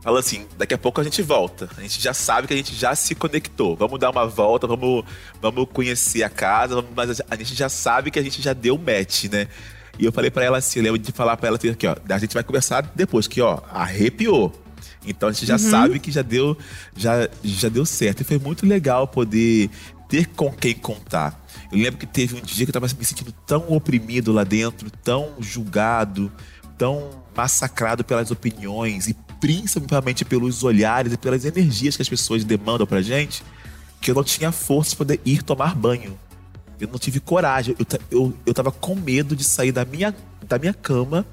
[0.02, 1.68] Fala assim, daqui a pouco a gente volta.
[1.76, 3.76] A gente já sabe que a gente já se conectou.
[3.76, 5.04] Vamos dar uma volta, vamos,
[5.40, 8.78] vamos conhecer a casa, vamos- mas a gente já sabe que a gente já deu
[8.78, 9.46] match, né?
[9.98, 11.96] E eu falei pra ela assim, eu lembro de falar pra ela assim, aqui, ó,
[12.08, 14.52] a gente vai conversar depois, que ó, arrepiou.
[15.06, 16.56] Então a gente já sabe que já deu,
[16.96, 18.20] já, já deu certo.
[18.20, 19.70] E foi muito legal poder
[20.08, 21.40] ter com quem contar.
[21.72, 24.90] Eu lembro que teve um dia que eu tava me sentindo tão oprimido lá dentro,
[25.02, 26.30] tão julgado,
[26.76, 32.86] tão massacrado pelas opiniões e principalmente pelos olhares e pelas energias que as pessoas demandam
[32.86, 33.42] pra gente,
[34.00, 36.18] que eu não tinha força para poder ir tomar banho.
[36.80, 37.76] Eu não tive coragem.
[37.78, 40.14] Eu, eu, eu tava com medo de sair da minha,
[40.46, 41.26] da minha cama,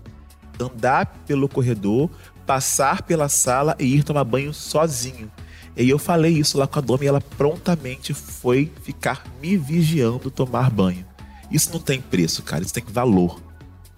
[0.59, 2.09] andar pelo corredor,
[2.45, 5.31] passar pela sala e ir tomar banho sozinho.
[5.75, 9.55] E aí eu falei isso lá com a Domi e ela prontamente foi ficar me
[9.55, 11.05] vigiando tomar banho.
[11.51, 12.63] Isso não tem preço, cara.
[12.63, 13.39] Isso tem valor,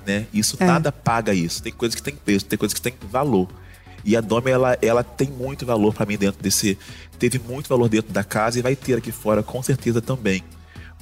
[0.05, 0.27] né?
[0.33, 0.65] Isso É.
[0.65, 1.63] nada paga isso.
[1.63, 3.47] Tem coisas que tem preço, tem coisas que tem valor.
[4.03, 6.77] E a Domi, ela, ela tem muito valor pra mim dentro desse.
[7.17, 10.43] Teve muito valor dentro da casa e vai ter aqui fora, com certeza também.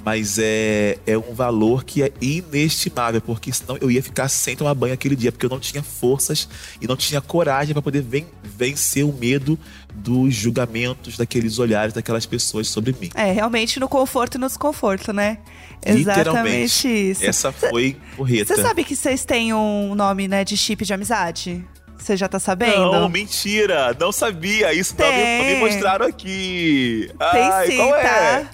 [0.06, 4.74] Mas é, é um valor que é inestimável, porque senão eu ia ficar sem tomar
[4.74, 6.48] banho aquele dia, porque eu não tinha forças
[6.80, 9.60] e não tinha coragem para poder ven- vencer o medo
[9.94, 13.10] dos julgamentos, daqueles olhares daquelas pessoas sobre mim.
[13.16, 15.40] É, realmente no conforto e no desconforto, né?
[15.86, 16.88] Literalmente.
[16.88, 17.26] Exatamente isso.
[17.26, 18.56] Essa foi correta.
[18.56, 21.66] Você sabe que vocês têm um nome, né, de chip de amizade?
[21.98, 22.92] Você já tá sabendo?
[22.92, 23.96] Não, mentira!
[24.00, 24.72] Não sabia!
[24.74, 27.10] Isso não me, não me mostraram aqui!
[27.32, 28.04] Tem Ai, sim, qual é?
[28.04, 28.50] tá?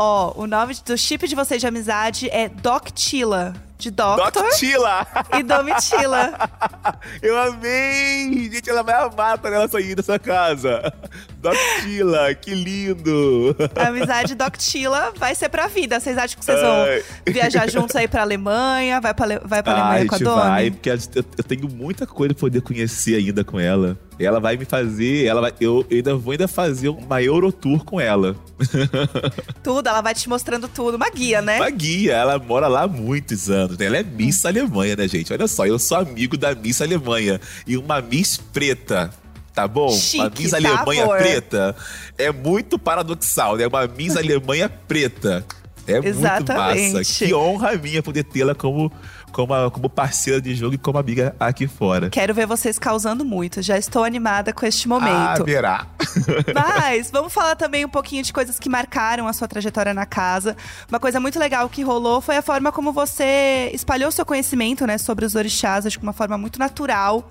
[0.00, 3.52] Ó, o nome do chip de vocês de amizade é Doctila.
[3.76, 5.04] De Doctor Doctila!
[5.36, 6.38] e Domitila.
[7.20, 8.48] Eu amei!
[8.48, 10.94] Gente, ela vai amar quando ela sair dessa casa.
[11.40, 13.54] Doctila, que lindo!
[13.76, 16.00] A amizade Doctila vai ser pra vida.
[16.00, 17.02] Vocês acham que vocês vão Ai.
[17.28, 19.00] viajar juntos aí pra Alemanha?
[19.00, 20.40] Vai pra, vai pra Alemanha Ai, com a Domi?
[20.40, 23.96] vai, porque eu, eu tenho muita coisa pra poder conhecer ainda com ela.
[24.18, 28.34] Ela vai me fazer, ela vai, eu ainda vou ainda fazer uma Eurotour com ela.
[29.62, 30.96] Tudo, ela vai te mostrando tudo.
[30.96, 31.56] Uma guia, né?
[31.58, 33.78] Uma guia, ela mora lá há muitos anos.
[33.78, 33.86] né?
[33.86, 35.32] Ela é Miss Alemanha, né, gente?
[35.32, 37.40] Olha só, eu sou amigo da Miss Alemanha.
[37.64, 39.10] E uma Miss preta.
[39.58, 39.88] Tá bom?
[39.90, 41.18] Chique, uma Miss tá, Alemanha amor?
[41.18, 41.76] preta
[42.16, 43.66] é muito paradoxal, né?
[43.66, 45.44] Uma Miss Alemanha preta.
[45.86, 46.92] É muito Exatamente.
[46.98, 47.14] massa.
[47.24, 48.92] Que honra minha poder tê-la como,
[49.32, 52.10] como, a- como parceira de jogo e como amiga aqui fora.
[52.10, 53.62] Quero ver vocês causando muito.
[53.62, 55.44] Já estou animada com este Ah, momento.
[55.46, 55.86] verá.
[56.54, 60.54] Mas vamos falar também um pouquinho de coisas que marcaram a sua trajetória na casa.
[60.90, 64.98] Uma coisa muito legal que rolou foi a forma como você espalhou seu conhecimento, né,
[64.98, 67.30] sobre os orixás, acho que de uma forma muito natural.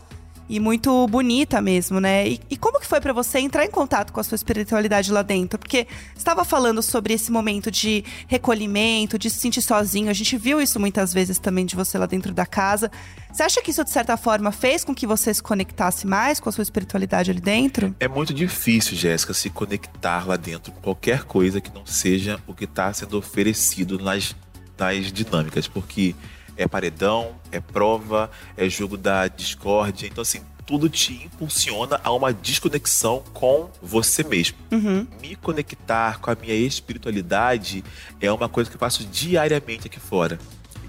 [0.50, 2.28] E muito bonita mesmo, né?
[2.28, 5.22] E, e como que foi para você entrar em contato com a sua espiritualidade lá
[5.22, 5.60] dentro?
[5.60, 10.10] Porque estava falando sobre esse momento de recolhimento, de se sentir sozinho.
[10.10, 12.90] A gente viu isso muitas vezes também de você lá dentro da casa.
[13.32, 16.50] Você acha que isso de certa forma fez com que você se conectasse mais com
[16.50, 17.96] a sua espiritualidade ali dentro?
[18.00, 22.54] É muito difícil, Jéssica, se conectar lá dentro com qualquer coisa que não seja o
[22.54, 24.36] que está sendo oferecido nas,
[24.78, 26.16] nas dinâmicas, porque
[26.58, 30.08] é paredão, é prova, é jogo da discórdia.
[30.08, 34.58] Então, assim, tudo te impulsiona a uma desconexão com você mesmo.
[34.70, 35.08] Uhum.
[35.22, 37.84] Me conectar com a minha espiritualidade
[38.20, 40.38] é uma coisa que eu faço diariamente aqui fora.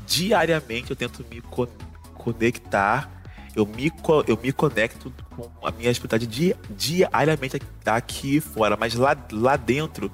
[0.06, 1.68] Diariamente eu tento me con
[2.14, 3.08] conectar,
[3.54, 8.94] eu me, co eu me conecto com a minha espiritualidade di diariamente aqui fora, mas
[8.94, 10.10] lá, lá dentro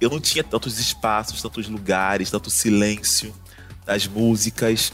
[0.00, 3.34] eu não tinha tantos espaços, tantos lugares, tanto silêncio
[3.90, 4.92] das músicas.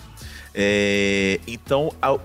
[0.55, 2.19] É, então, a,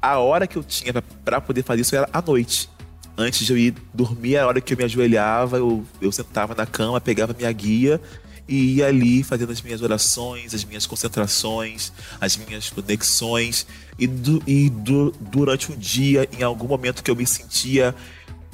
[0.00, 0.92] a hora que eu tinha
[1.24, 2.70] para poder fazer isso era à noite.
[3.18, 6.64] Antes de eu ir dormir, a hora que eu me ajoelhava, eu, eu sentava na
[6.64, 8.00] cama, pegava minha guia
[8.48, 13.66] e ia ali fazendo as minhas orações, as minhas concentrações, as minhas conexões.
[13.98, 17.94] E, du, e du, durante o dia, em algum momento que eu me sentia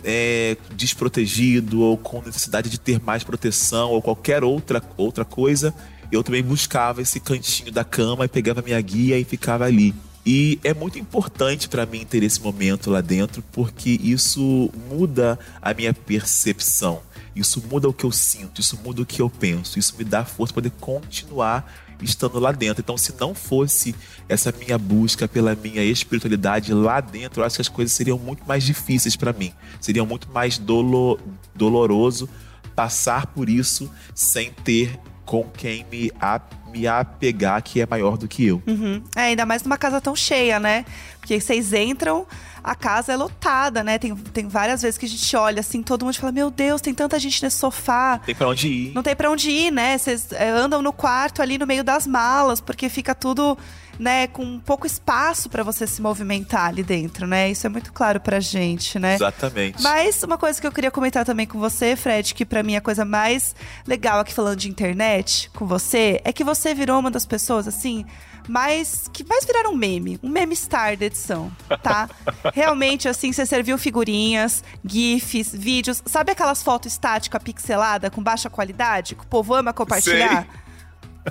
[0.03, 5.75] é, desprotegido ou com necessidade de ter mais proteção ou qualquer outra, outra coisa,
[6.11, 9.95] eu também buscava esse cantinho da cama e pegava minha guia e ficava ali.
[10.25, 15.73] E é muito importante para mim ter esse momento lá dentro, porque isso muda a
[15.73, 17.01] minha percepção,
[17.35, 20.25] isso muda o que eu sinto, isso muda o que eu penso, isso me dá
[20.25, 22.83] força para poder continuar estando lá dentro.
[22.83, 23.95] Então, se não fosse
[24.29, 28.47] essa minha busca pela minha espiritualidade lá dentro, eu acho que as coisas seriam muito
[28.47, 31.19] mais difíceis para mim, seriam muito mais dolo
[31.55, 32.29] doloroso
[32.77, 34.97] passar por isso sem ter
[35.29, 36.41] com quem me, a,
[36.73, 38.63] me apegar que é maior do que eu.
[38.67, 39.03] Uhum.
[39.15, 40.87] É, ainda mais numa casa tão cheia, né?
[41.21, 42.27] Porque vocês entram,
[42.65, 43.99] a casa é lotada, né?
[43.99, 46.95] Tem, tem várias vezes que a gente olha assim, todo mundo fala: Meu Deus, tem
[46.95, 48.19] tanta gente nesse sofá.
[48.25, 48.95] Tem pra onde ir.
[48.95, 49.99] Não tem pra onde ir, né?
[49.99, 53.59] Vocês é, andam no quarto ali no meio das malas, porque fica tudo
[53.99, 57.51] né, com pouco espaço para você se movimentar ali dentro, né?
[57.51, 59.15] Isso é muito claro pra gente, né?
[59.15, 59.83] Exatamente.
[59.83, 62.81] Mas uma coisa que eu queria comentar também com você, Fred, que para mim a
[62.81, 63.57] coisa mais
[63.87, 68.07] legal aqui falando de internet com você, é que você virou uma das pessoas assim,
[68.49, 71.51] mais que mais viraram um meme, um meme star da edição,
[71.83, 72.09] tá?
[72.55, 79.15] Realmente assim, você serviu figurinhas, gifs, vídeos, sabe aquelas fotos estática pixelada com baixa qualidade
[79.15, 80.47] que o povo ama compartilhar?
[80.51, 80.68] Sei.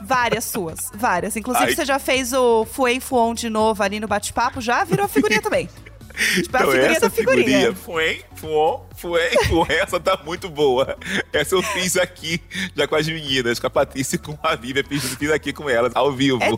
[0.03, 1.35] Várias suas, várias.
[1.35, 1.75] Inclusive, Ai.
[1.75, 5.69] você já fez o Fuei Fuon de novo ali no bate-papo, já virou figurinha também.
[6.17, 7.45] Tipo, a então, figurinha essa da figurinha.
[7.45, 10.97] figurinha Fuem, Fuon, Fuon, essa tá muito boa.
[11.31, 12.41] Essa eu fiz aqui,
[12.75, 15.69] já com as meninas, com a Patrícia e com a Vivian, fiz, fiz aqui com
[15.69, 16.39] elas, ao vivo.
[16.41, 16.49] É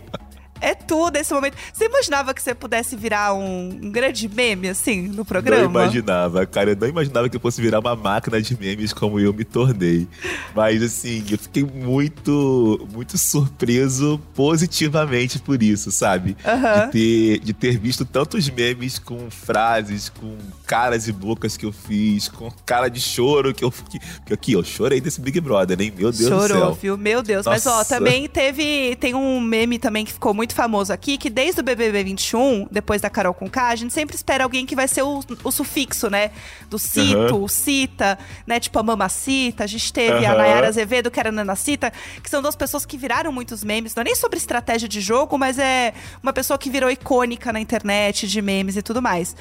[0.62, 1.56] é tudo esse momento.
[1.74, 5.64] Você imaginava que você pudesse virar um, grande meme, assim, no programa?
[5.64, 6.72] Não imaginava, cara.
[6.72, 10.08] Eu não imaginava que eu fosse virar uma máquina de memes como eu me tornei.
[10.56, 16.36] Mas, assim, eu fiquei muito, muito surpreso positivamente por isso, sabe?
[16.46, 16.86] Uhum.
[16.86, 20.36] De, ter, de ter visto tantos memes com frases, com
[20.70, 24.00] caras e bocas que eu fiz, com cara de choro que eu fiquei.
[24.24, 25.92] Que aqui, eu chorei desse Big Brother, hein?
[25.98, 26.58] Meu Deus Chorou, do céu.
[26.58, 26.96] Chorou, viu?
[26.96, 27.48] Meu Deus.
[27.48, 27.72] Nossa.
[27.72, 28.96] Mas, ó, também teve.
[28.98, 33.02] Tem um meme também que ficou muito famoso aqui, que desde o BBB 21, depois
[33.02, 36.30] da Carol Conká, a gente sempre espera alguém que vai ser o, o sufixo, né?
[36.70, 37.48] Do cito, uhum.
[37.48, 38.60] cita, né?
[38.60, 39.64] Tipo a mamacita.
[39.64, 40.32] A gente teve uhum.
[40.32, 43.96] a Nayara Azevedo, que era a Nanacita, que são duas pessoas que viraram muitos memes.
[43.96, 47.60] Não é nem sobre estratégia de jogo, mas é uma pessoa que virou icônica na
[47.60, 49.36] internet, de memes e tudo mais.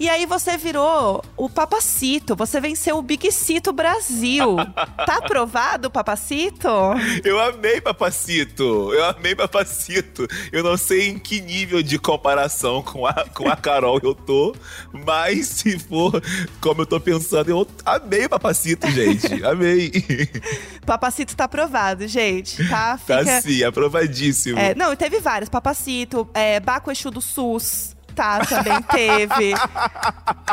[0.00, 2.34] E aí você virou o Papacito.
[2.34, 4.56] Você venceu o Big Cito Brasil.
[5.04, 6.68] tá aprovado, Papacito?
[7.22, 8.94] Eu amei Papacito.
[8.94, 10.26] Eu amei Papacito.
[10.50, 14.56] Eu não sei em que nível de comparação com a, com a Carol eu tô,
[15.04, 16.22] mas se for
[16.62, 19.44] como eu tô pensando, eu amei Papacito, gente.
[19.44, 19.92] Amei.
[20.86, 22.66] Papacito tá aprovado, gente.
[22.70, 23.24] Tá, tá Fica...
[23.26, 24.58] tá sim, aprovadíssimo.
[24.58, 25.50] É, não, teve vários.
[25.50, 29.54] Papacito, é, Baco Exu do SUS tá, também teve.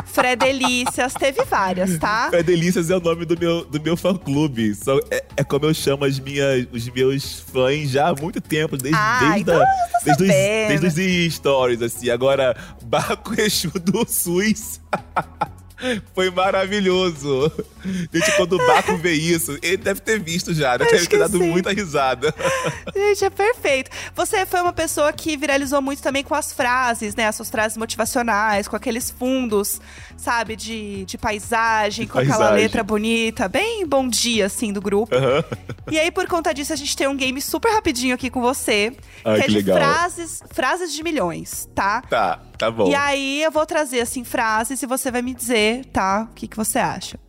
[0.06, 2.28] Fredelícias, teve várias, tá?
[2.30, 4.74] Fredelícias é o nome do meu, do meu fã-clube.
[5.12, 8.98] É, é, como eu chamo as minhas, os meus fãs já há muito tempo, desde,
[9.00, 9.65] ah, desde, então a,
[10.04, 12.10] desde, os, desde os stories, assim.
[12.10, 14.80] Agora, Baco Exu do SUS.
[16.13, 17.52] Foi maravilhoso.
[17.86, 20.86] Gente, quando o Baco vê isso, ele deve ter visto já, né?
[20.86, 21.50] Deve ter dado sim.
[21.50, 22.34] muita risada.
[22.94, 23.92] Gente, é perfeito.
[24.16, 27.28] Você foi uma pessoa que viralizou muito também com as frases, né?
[27.28, 29.80] As suas frases motivacionais, com aqueles fundos,
[30.18, 30.56] sabe?
[30.56, 32.44] De, de paisagem, de com paisagem.
[32.44, 35.16] aquela letra bonita, bem bom dia, assim, do grupo.
[35.16, 35.44] Uhum.
[35.89, 38.95] E aí, por conta disso, a gente tem um game super rapidinho aqui com você.
[39.23, 39.78] Ai, que é que de legal.
[39.78, 42.02] frases, frases de milhões, tá?
[42.02, 42.90] Tá, tá bom.
[42.90, 46.27] E aí eu vou trazer assim frases e você vai me dizer, tá?
[46.29, 47.19] O que, que você acha?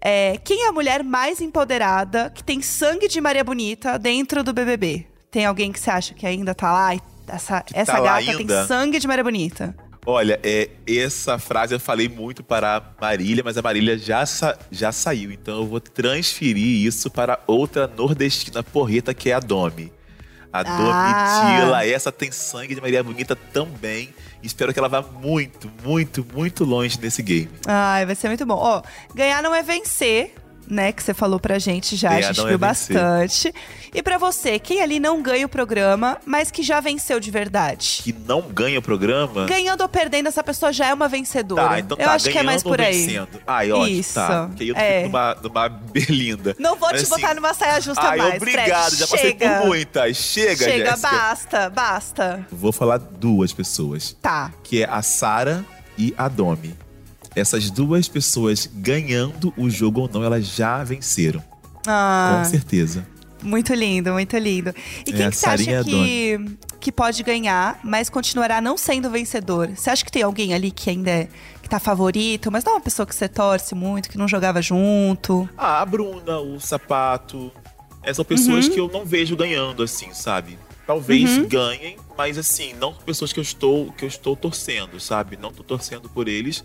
[0.00, 4.52] É, quem é a mulher mais empoderada que tem sangue de Maria Bonita dentro do
[4.52, 5.06] BBB?
[5.30, 6.96] Tem alguém que você acha que ainda tá lá?
[7.28, 9.76] Essa, essa tá gata tem sangue de Maria Bonita.
[10.06, 14.58] Olha, é, essa frase eu falei muito para a Marília, mas a Marília já, sa-
[14.70, 15.30] já saiu.
[15.30, 19.92] Então eu vou transferir isso para outra nordestina porreta, que é a Domi.
[20.52, 20.64] A Ah.
[20.64, 24.12] Domitila, essa tem sangue de Maria Bonita também.
[24.42, 27.50] Espero que ela vá muito, muito, muito longe nesse game.
[27.68, 28.54] Ai, vai ser muito bom.
[28.56, 28.82] Ó,
[29.14, 30.34] ganhar não é vencer,
[30.70, 30.92] né?
[30.92, 32.94] Que você falou pra gente já, a Ganhar gente é viu vencer.
[32.96, 33.54] bastante.
[33.92, 38.00] E pra você, quem ali não ganha o programa, mas que já venceu de verdade?
[38.04, 39.46] Que não ganha o programa.
[39.46, 41.68] Ganhando ou perdendo, essa pessoa já é uma vencedora.
[41.68, 43.06] Tá, então Eu tá, acho que é mais por aí.
[43.06, 43.40] vencendo.
[43.46, 44.46] Ai, ótimo, Isso, tá.
[44.46, 44.96] Porque aí eu é.
[45.02, 46.54] fico numa, numa berlinda.
[46.58, 48.96] Não vou Mas, te botar assim, numa saia justa Ai, mais, obrigado, Fred.
[48.96, 49.58] já passei Chega.
[49.60, 50.16] por muitas.
[50.16, 50.96] Chega, Chega, Jéssica.
[51.10, 52.46] basta, basta.
[52.52, 54.16] Vou falar duas pessoas.
[54.22, 54.52] Tá.
[54.62, 55.64] que é a Sara
[55.98, 56.74] e a Domi.
[57.34, 61.42] Essas duas pessoas ganhando o jogo ou não, elas já venceram.
[61.86, 63.06] Ah, Com certeza.
[63.42, 64.74] muito lindo, muito lindo.
[65.06, 66.38] E É, quem a que você acha Sarinha que,
[66.80, 69.70] que pode ganhar, mas continuará não sendo vencedor?
[69.74, 71.28] Você acha que tem alguém ali que ainda é,
[71.62, 74.60] que tá favorito, mas não é uma pessoa que você torce muito, que não jogava
[74.60, 75.48] junto?
[75.56, 77.50] Ah, a Bruna, o Sapato.
[78.02, 78.72] Essas são pessoas Uhum.
[78.72, 80.58] que eu não vejo ganhando, assim, sabe?
[80.86, 81.48] Talvez Uhum.
[81.48, 85.36] ganhem, mas assim, não pessoas que eu estou que eu estou torcendo, sabe?
[85.40, 86.64] Não tô torcendo por eles,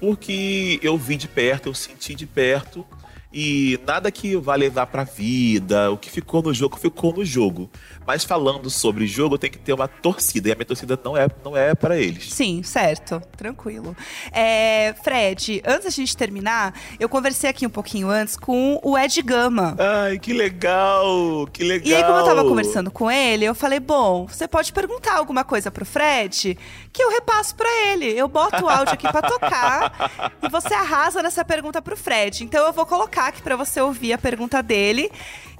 [0.00, 2.84] porque eu vi de perto, eu senti de perto
[3.32, 7.70] e nada que vá levar pra vida, o que ficou no jogo ficou no jogo.
[8.04, 11.28] Mas falando sobre jogo, tem que ter uma torcida e a minha torcida não é
[11.44, 12.32] não é para eles.
[12.32, 13.22] Sim, certo.
[13.36, 13.96] Tranquilo.
[14.32, 19.22] É, Fred, antes da gente terminar, eu conversei aqui um pouquinho antes com o Ed
[19.22, 19.76] Gama.
[19.78, 21.86] Ai, que legal, que legal.
[21.88, 25.44] E aí, como eu tava conversando com ele, eu falei: bom, você pode perguntar alguma
[25.44, 26.58] coisa pro Fred
[26.92, 28.06] que eu repasso pra ele.
[28.06, 32.42] Eu boto o áudio aqui pra tocar e você arrasa nessa pergunta pro Fred.
[32.42, 35.10] Então eu vou colocar pra você ouvir a pergunta dele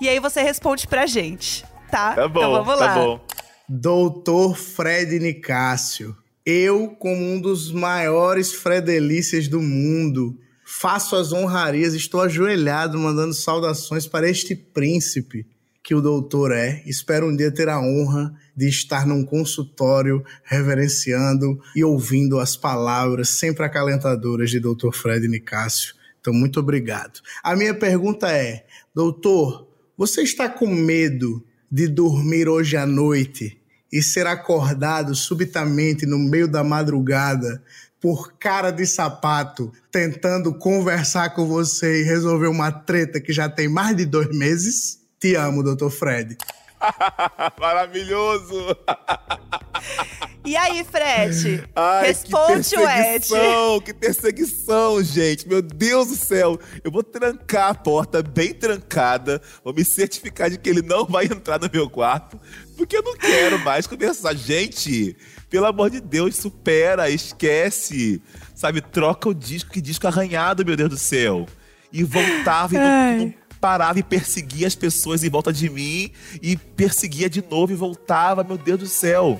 [0.01, 2.15] e aí você responde pra gente, tá?
[2.15, 2.95] Tá bom, então vamos tá lá.
[2.95, 3.21] bom.
[3.69, 12.23] Doutor Fred Nicásio, eu, como um dos maiores Fredelícias do mundo, faço as honrarias, estou
[12.23, 15.47] ajoelhado mandando saudações para este príncipe
[15.83, 16.83] que o doutor é.
[16.87, 23.29] Espero um dia ter a honra de estar num consultório reverenciando e ouvindo as palavras
[23.29, 25.99] sempre acalentadoras de doutor Fred Nicásio.
[26.21, 27.21] Então, muito obrigado.
[27.43, 33.61] A minha pergunta é, doutor, você está com medo de dormir hoje à noite
[33.93, 37.62] e ser acordado subitamente no meio da madrugada
[38.01, 43.68] por cara de sapato tentando conversar com você e resolver uma treta que já tem
[43.68, 45.01] mais de dois meses?
[45.18, 46.37] Te amo, doutor Fred.
[47.61, 48.77] Maravilhoso!
[50.45, 51.64] E aí, Fred?
[51.76, 53.28] Ai, responde que o Ed.
[53.28, 55.47] perseguição, que perseguição, gente.
[55.47, 56.59] Meu Deus do céu.
[56.82, 61.26] Eu vou trancar a porta bem trancada, vou me certificar de que ele não vai
[61.26, 62.41] entrar no meu quarto,
[62.76, 64.34] porque eu não quero mais conversar.
[64.34, 65.14] Gente,
[65.51, 68.22] pelo amor de Deus, supera, esquece.
[68.55, 71.47] Sabe, troca o disco, que disco arranhado, meu Deus do céu.
[71.93, 76.11] E voltava e não, não parava e perseguia as pessoas em volta de mim
[76.41, 79.38] e perseguia de novo e voltava, meu Deus do céu.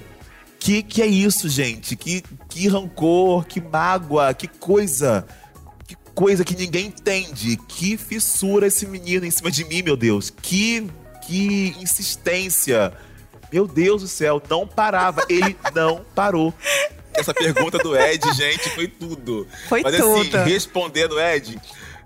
[0.61, 1.97] Que que é isso, gente?
[1.97, 5.27] Que, que rancor, que mágoa, que coisa.
[5.89, 7.57] Que coisa que ninguém entende.
[7.67, 10.29] Que fissura esse menino em cima de mim, meu Deus.
[10.29, 10.87] Que,
[11.27, 12.93] que insistência.
[13.51, 15.25] Meu Deus do céu, não parava.
[15.31, 16.53] Ele não parou.
[17.15, 19.49] Essa pergunta do Ed, gente, foi tudo.
[19.67, 20.37] Foi Mas tudo.
[20.37, 21.59] assim, respondendo, Ed,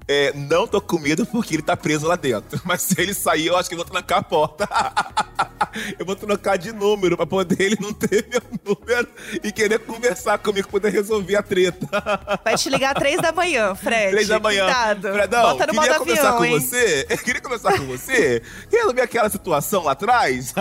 [0.07, 2.61] é, não tô com medo porque ele tá preso lá dentro.
[2.65, 4.69] Mas se ele sair, eu acho que eu vou trancar a porta.
[5.99, 9.09] eu vou trocar de número pra poder ele não ter meu número
[9.43, 11.87] e querer conversar comigo, poder resolver a treta.
[12.45, 14.11] Vai te ligar três da manhã, Fred.
[14.13, 14.65] Três da manhã.
[14.65, 15.13] Cuidado.
[15.13, 16.61] Fredão, Bota no modo queria conversar avião, com hein?
[16.61, 17.07] você.
[17.25, 18.43] Queria conversar com você.
[18.71, 20.55] Resolver aquela situação lá atrás.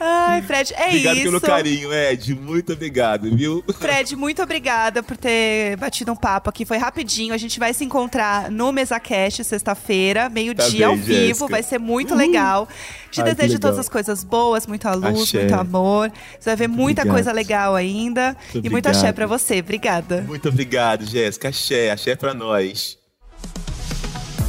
[0.00, 1.24] Ai, Fred, é obrigado isso.
[1.24, 2.34] pelo carinho, Ed.
[2.34, 3.64] Muito obrigado, viu?
[3.78, 6.64] Fred, muito obrigada por ter batido um papo aqui.
[6.64, 7.34] Foi rapidinho.
[7.34, 11.48] A gente vai se encontrar no MesaCast sexta-feira, meio-dia Tá ao vivo.
[11.48, 12.68] Vai ser muito legal.
[13.10, 15.38] Te Ai, desejo todas as coisas boas, muita luz, Axé.
[15.40, 16.12] muito amor.
[16.38, 17.14] Você vai ver muita obrigado.
[17.14, 18.36] coisa legal ainda.
[18.52, 19.14] Muito e muito axé obrigado.
[19.14, 19.58] pra você.
[19.60, 20.24] Obrigada.
[20.26, 21.48] Muito obrigado, Jéssica.
[21.48, 22.98] Axé, axé pra nós.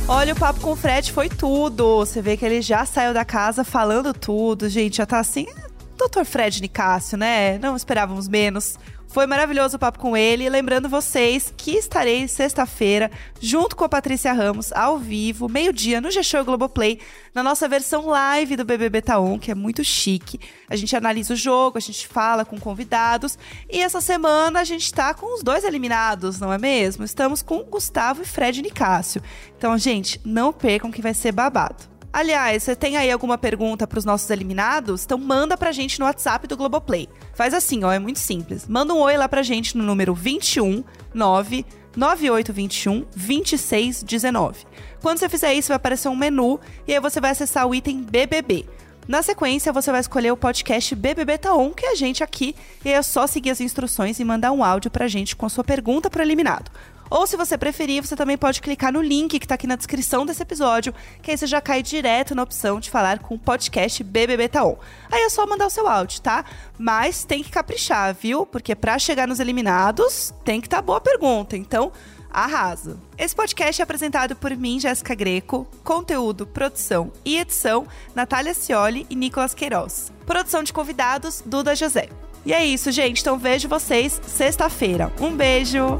[0.08, 1.98] Olha, o papo com o Fred foi tudo.
[1.98, 4.70] Você vê que ele já saiu da casa falando tudo.
[4.70, 5.48] Gente, já tá assim.
[5.96, 6.26] Dr.
[6.26, 7.58] Fred Nicásio, né?
[7.60, 8.78] Não esperávamos menos.
[9.16, 10.50] Foi maravilhoso o papo com ele.
[10.50, 16.43] Lembrando vocês que estarei sexta-feira, junto com a Patrícia Ramos, ao vivo, meio-dia, no G-Show
[16.43, 17.00] Globoplay,
[17.34, 20.38] na nossa versão live do BBB Taon, que é muito chique.
[20.70, 23.39] A gente analisa o jogo, a gente fala com convidados.
[23.70, 27.06] E essa semana a gente tá com os dois eliminados, não é mesmo?
[27.06, 29.22] Estamos com Gustavo e Fred Nicásio.
[29.58, 31.95] Então, gente, não percam que vai ser babado.
[32.16, 35.03] Aliás, você tem aí alguma pergunta para os nossos eliminados?
[35.03, 37.09] Então manda pra gente no WhatsApp do Globoplay.
[37.34, 38.66] Faz assim, ó, é muito simples.
[38.70, 40.82] Manda um oi lá pra gente no número 21
[41.13, 44.66] 9 9821 2619.
[45.01, 46.57] Quando você fizer isso, vai aparecer um menu
[46.88, 48.66] e aí você vai acessar o item BBB.
[49.09, 52.55] Na sequência, você vai escolher o podcast BBB Taon, que é a gente aqui,
[52.86, 55.66] e é só seguir as instruções e mandar um áudio pra gente com a sua
[55.66, 56.72] pergunta pro eliminado.
[57.10, 60.26] Ou se você preferir, você também pode clicar no link que tá aqui na descrição
[60.26, 64.03] desse episódio, que aí você já cai direto na opção de falar com o podcast
[64.03, 64.76] BBB Taon.
[65.12, 66.43] Aí é só mandar o seu áudio, tá?
[66.78, 68.45] Mas tem que caprichar, viu?
[68.45, 71.56] Porque para chegar nos eliminados, tem que estar tá boa pergunta.
[71.56, 71.91] Então,
[72.32, 72.99] arraso.
[73.18, 79.16] Esse podcast é apresentado por mim, Jéssica Greco, conteúdo, produção e edição, Natália Cioli e
[79.16, 80.12] Nicolas Queiroz.
[80.26, 82.10] Produção de convidados, Duda José.
[82.45, 83.22] E é isso, gente.
[83.22, 85.12] Então vejo vocês sexta-feira.
[85.20, 85.99] Um beijo!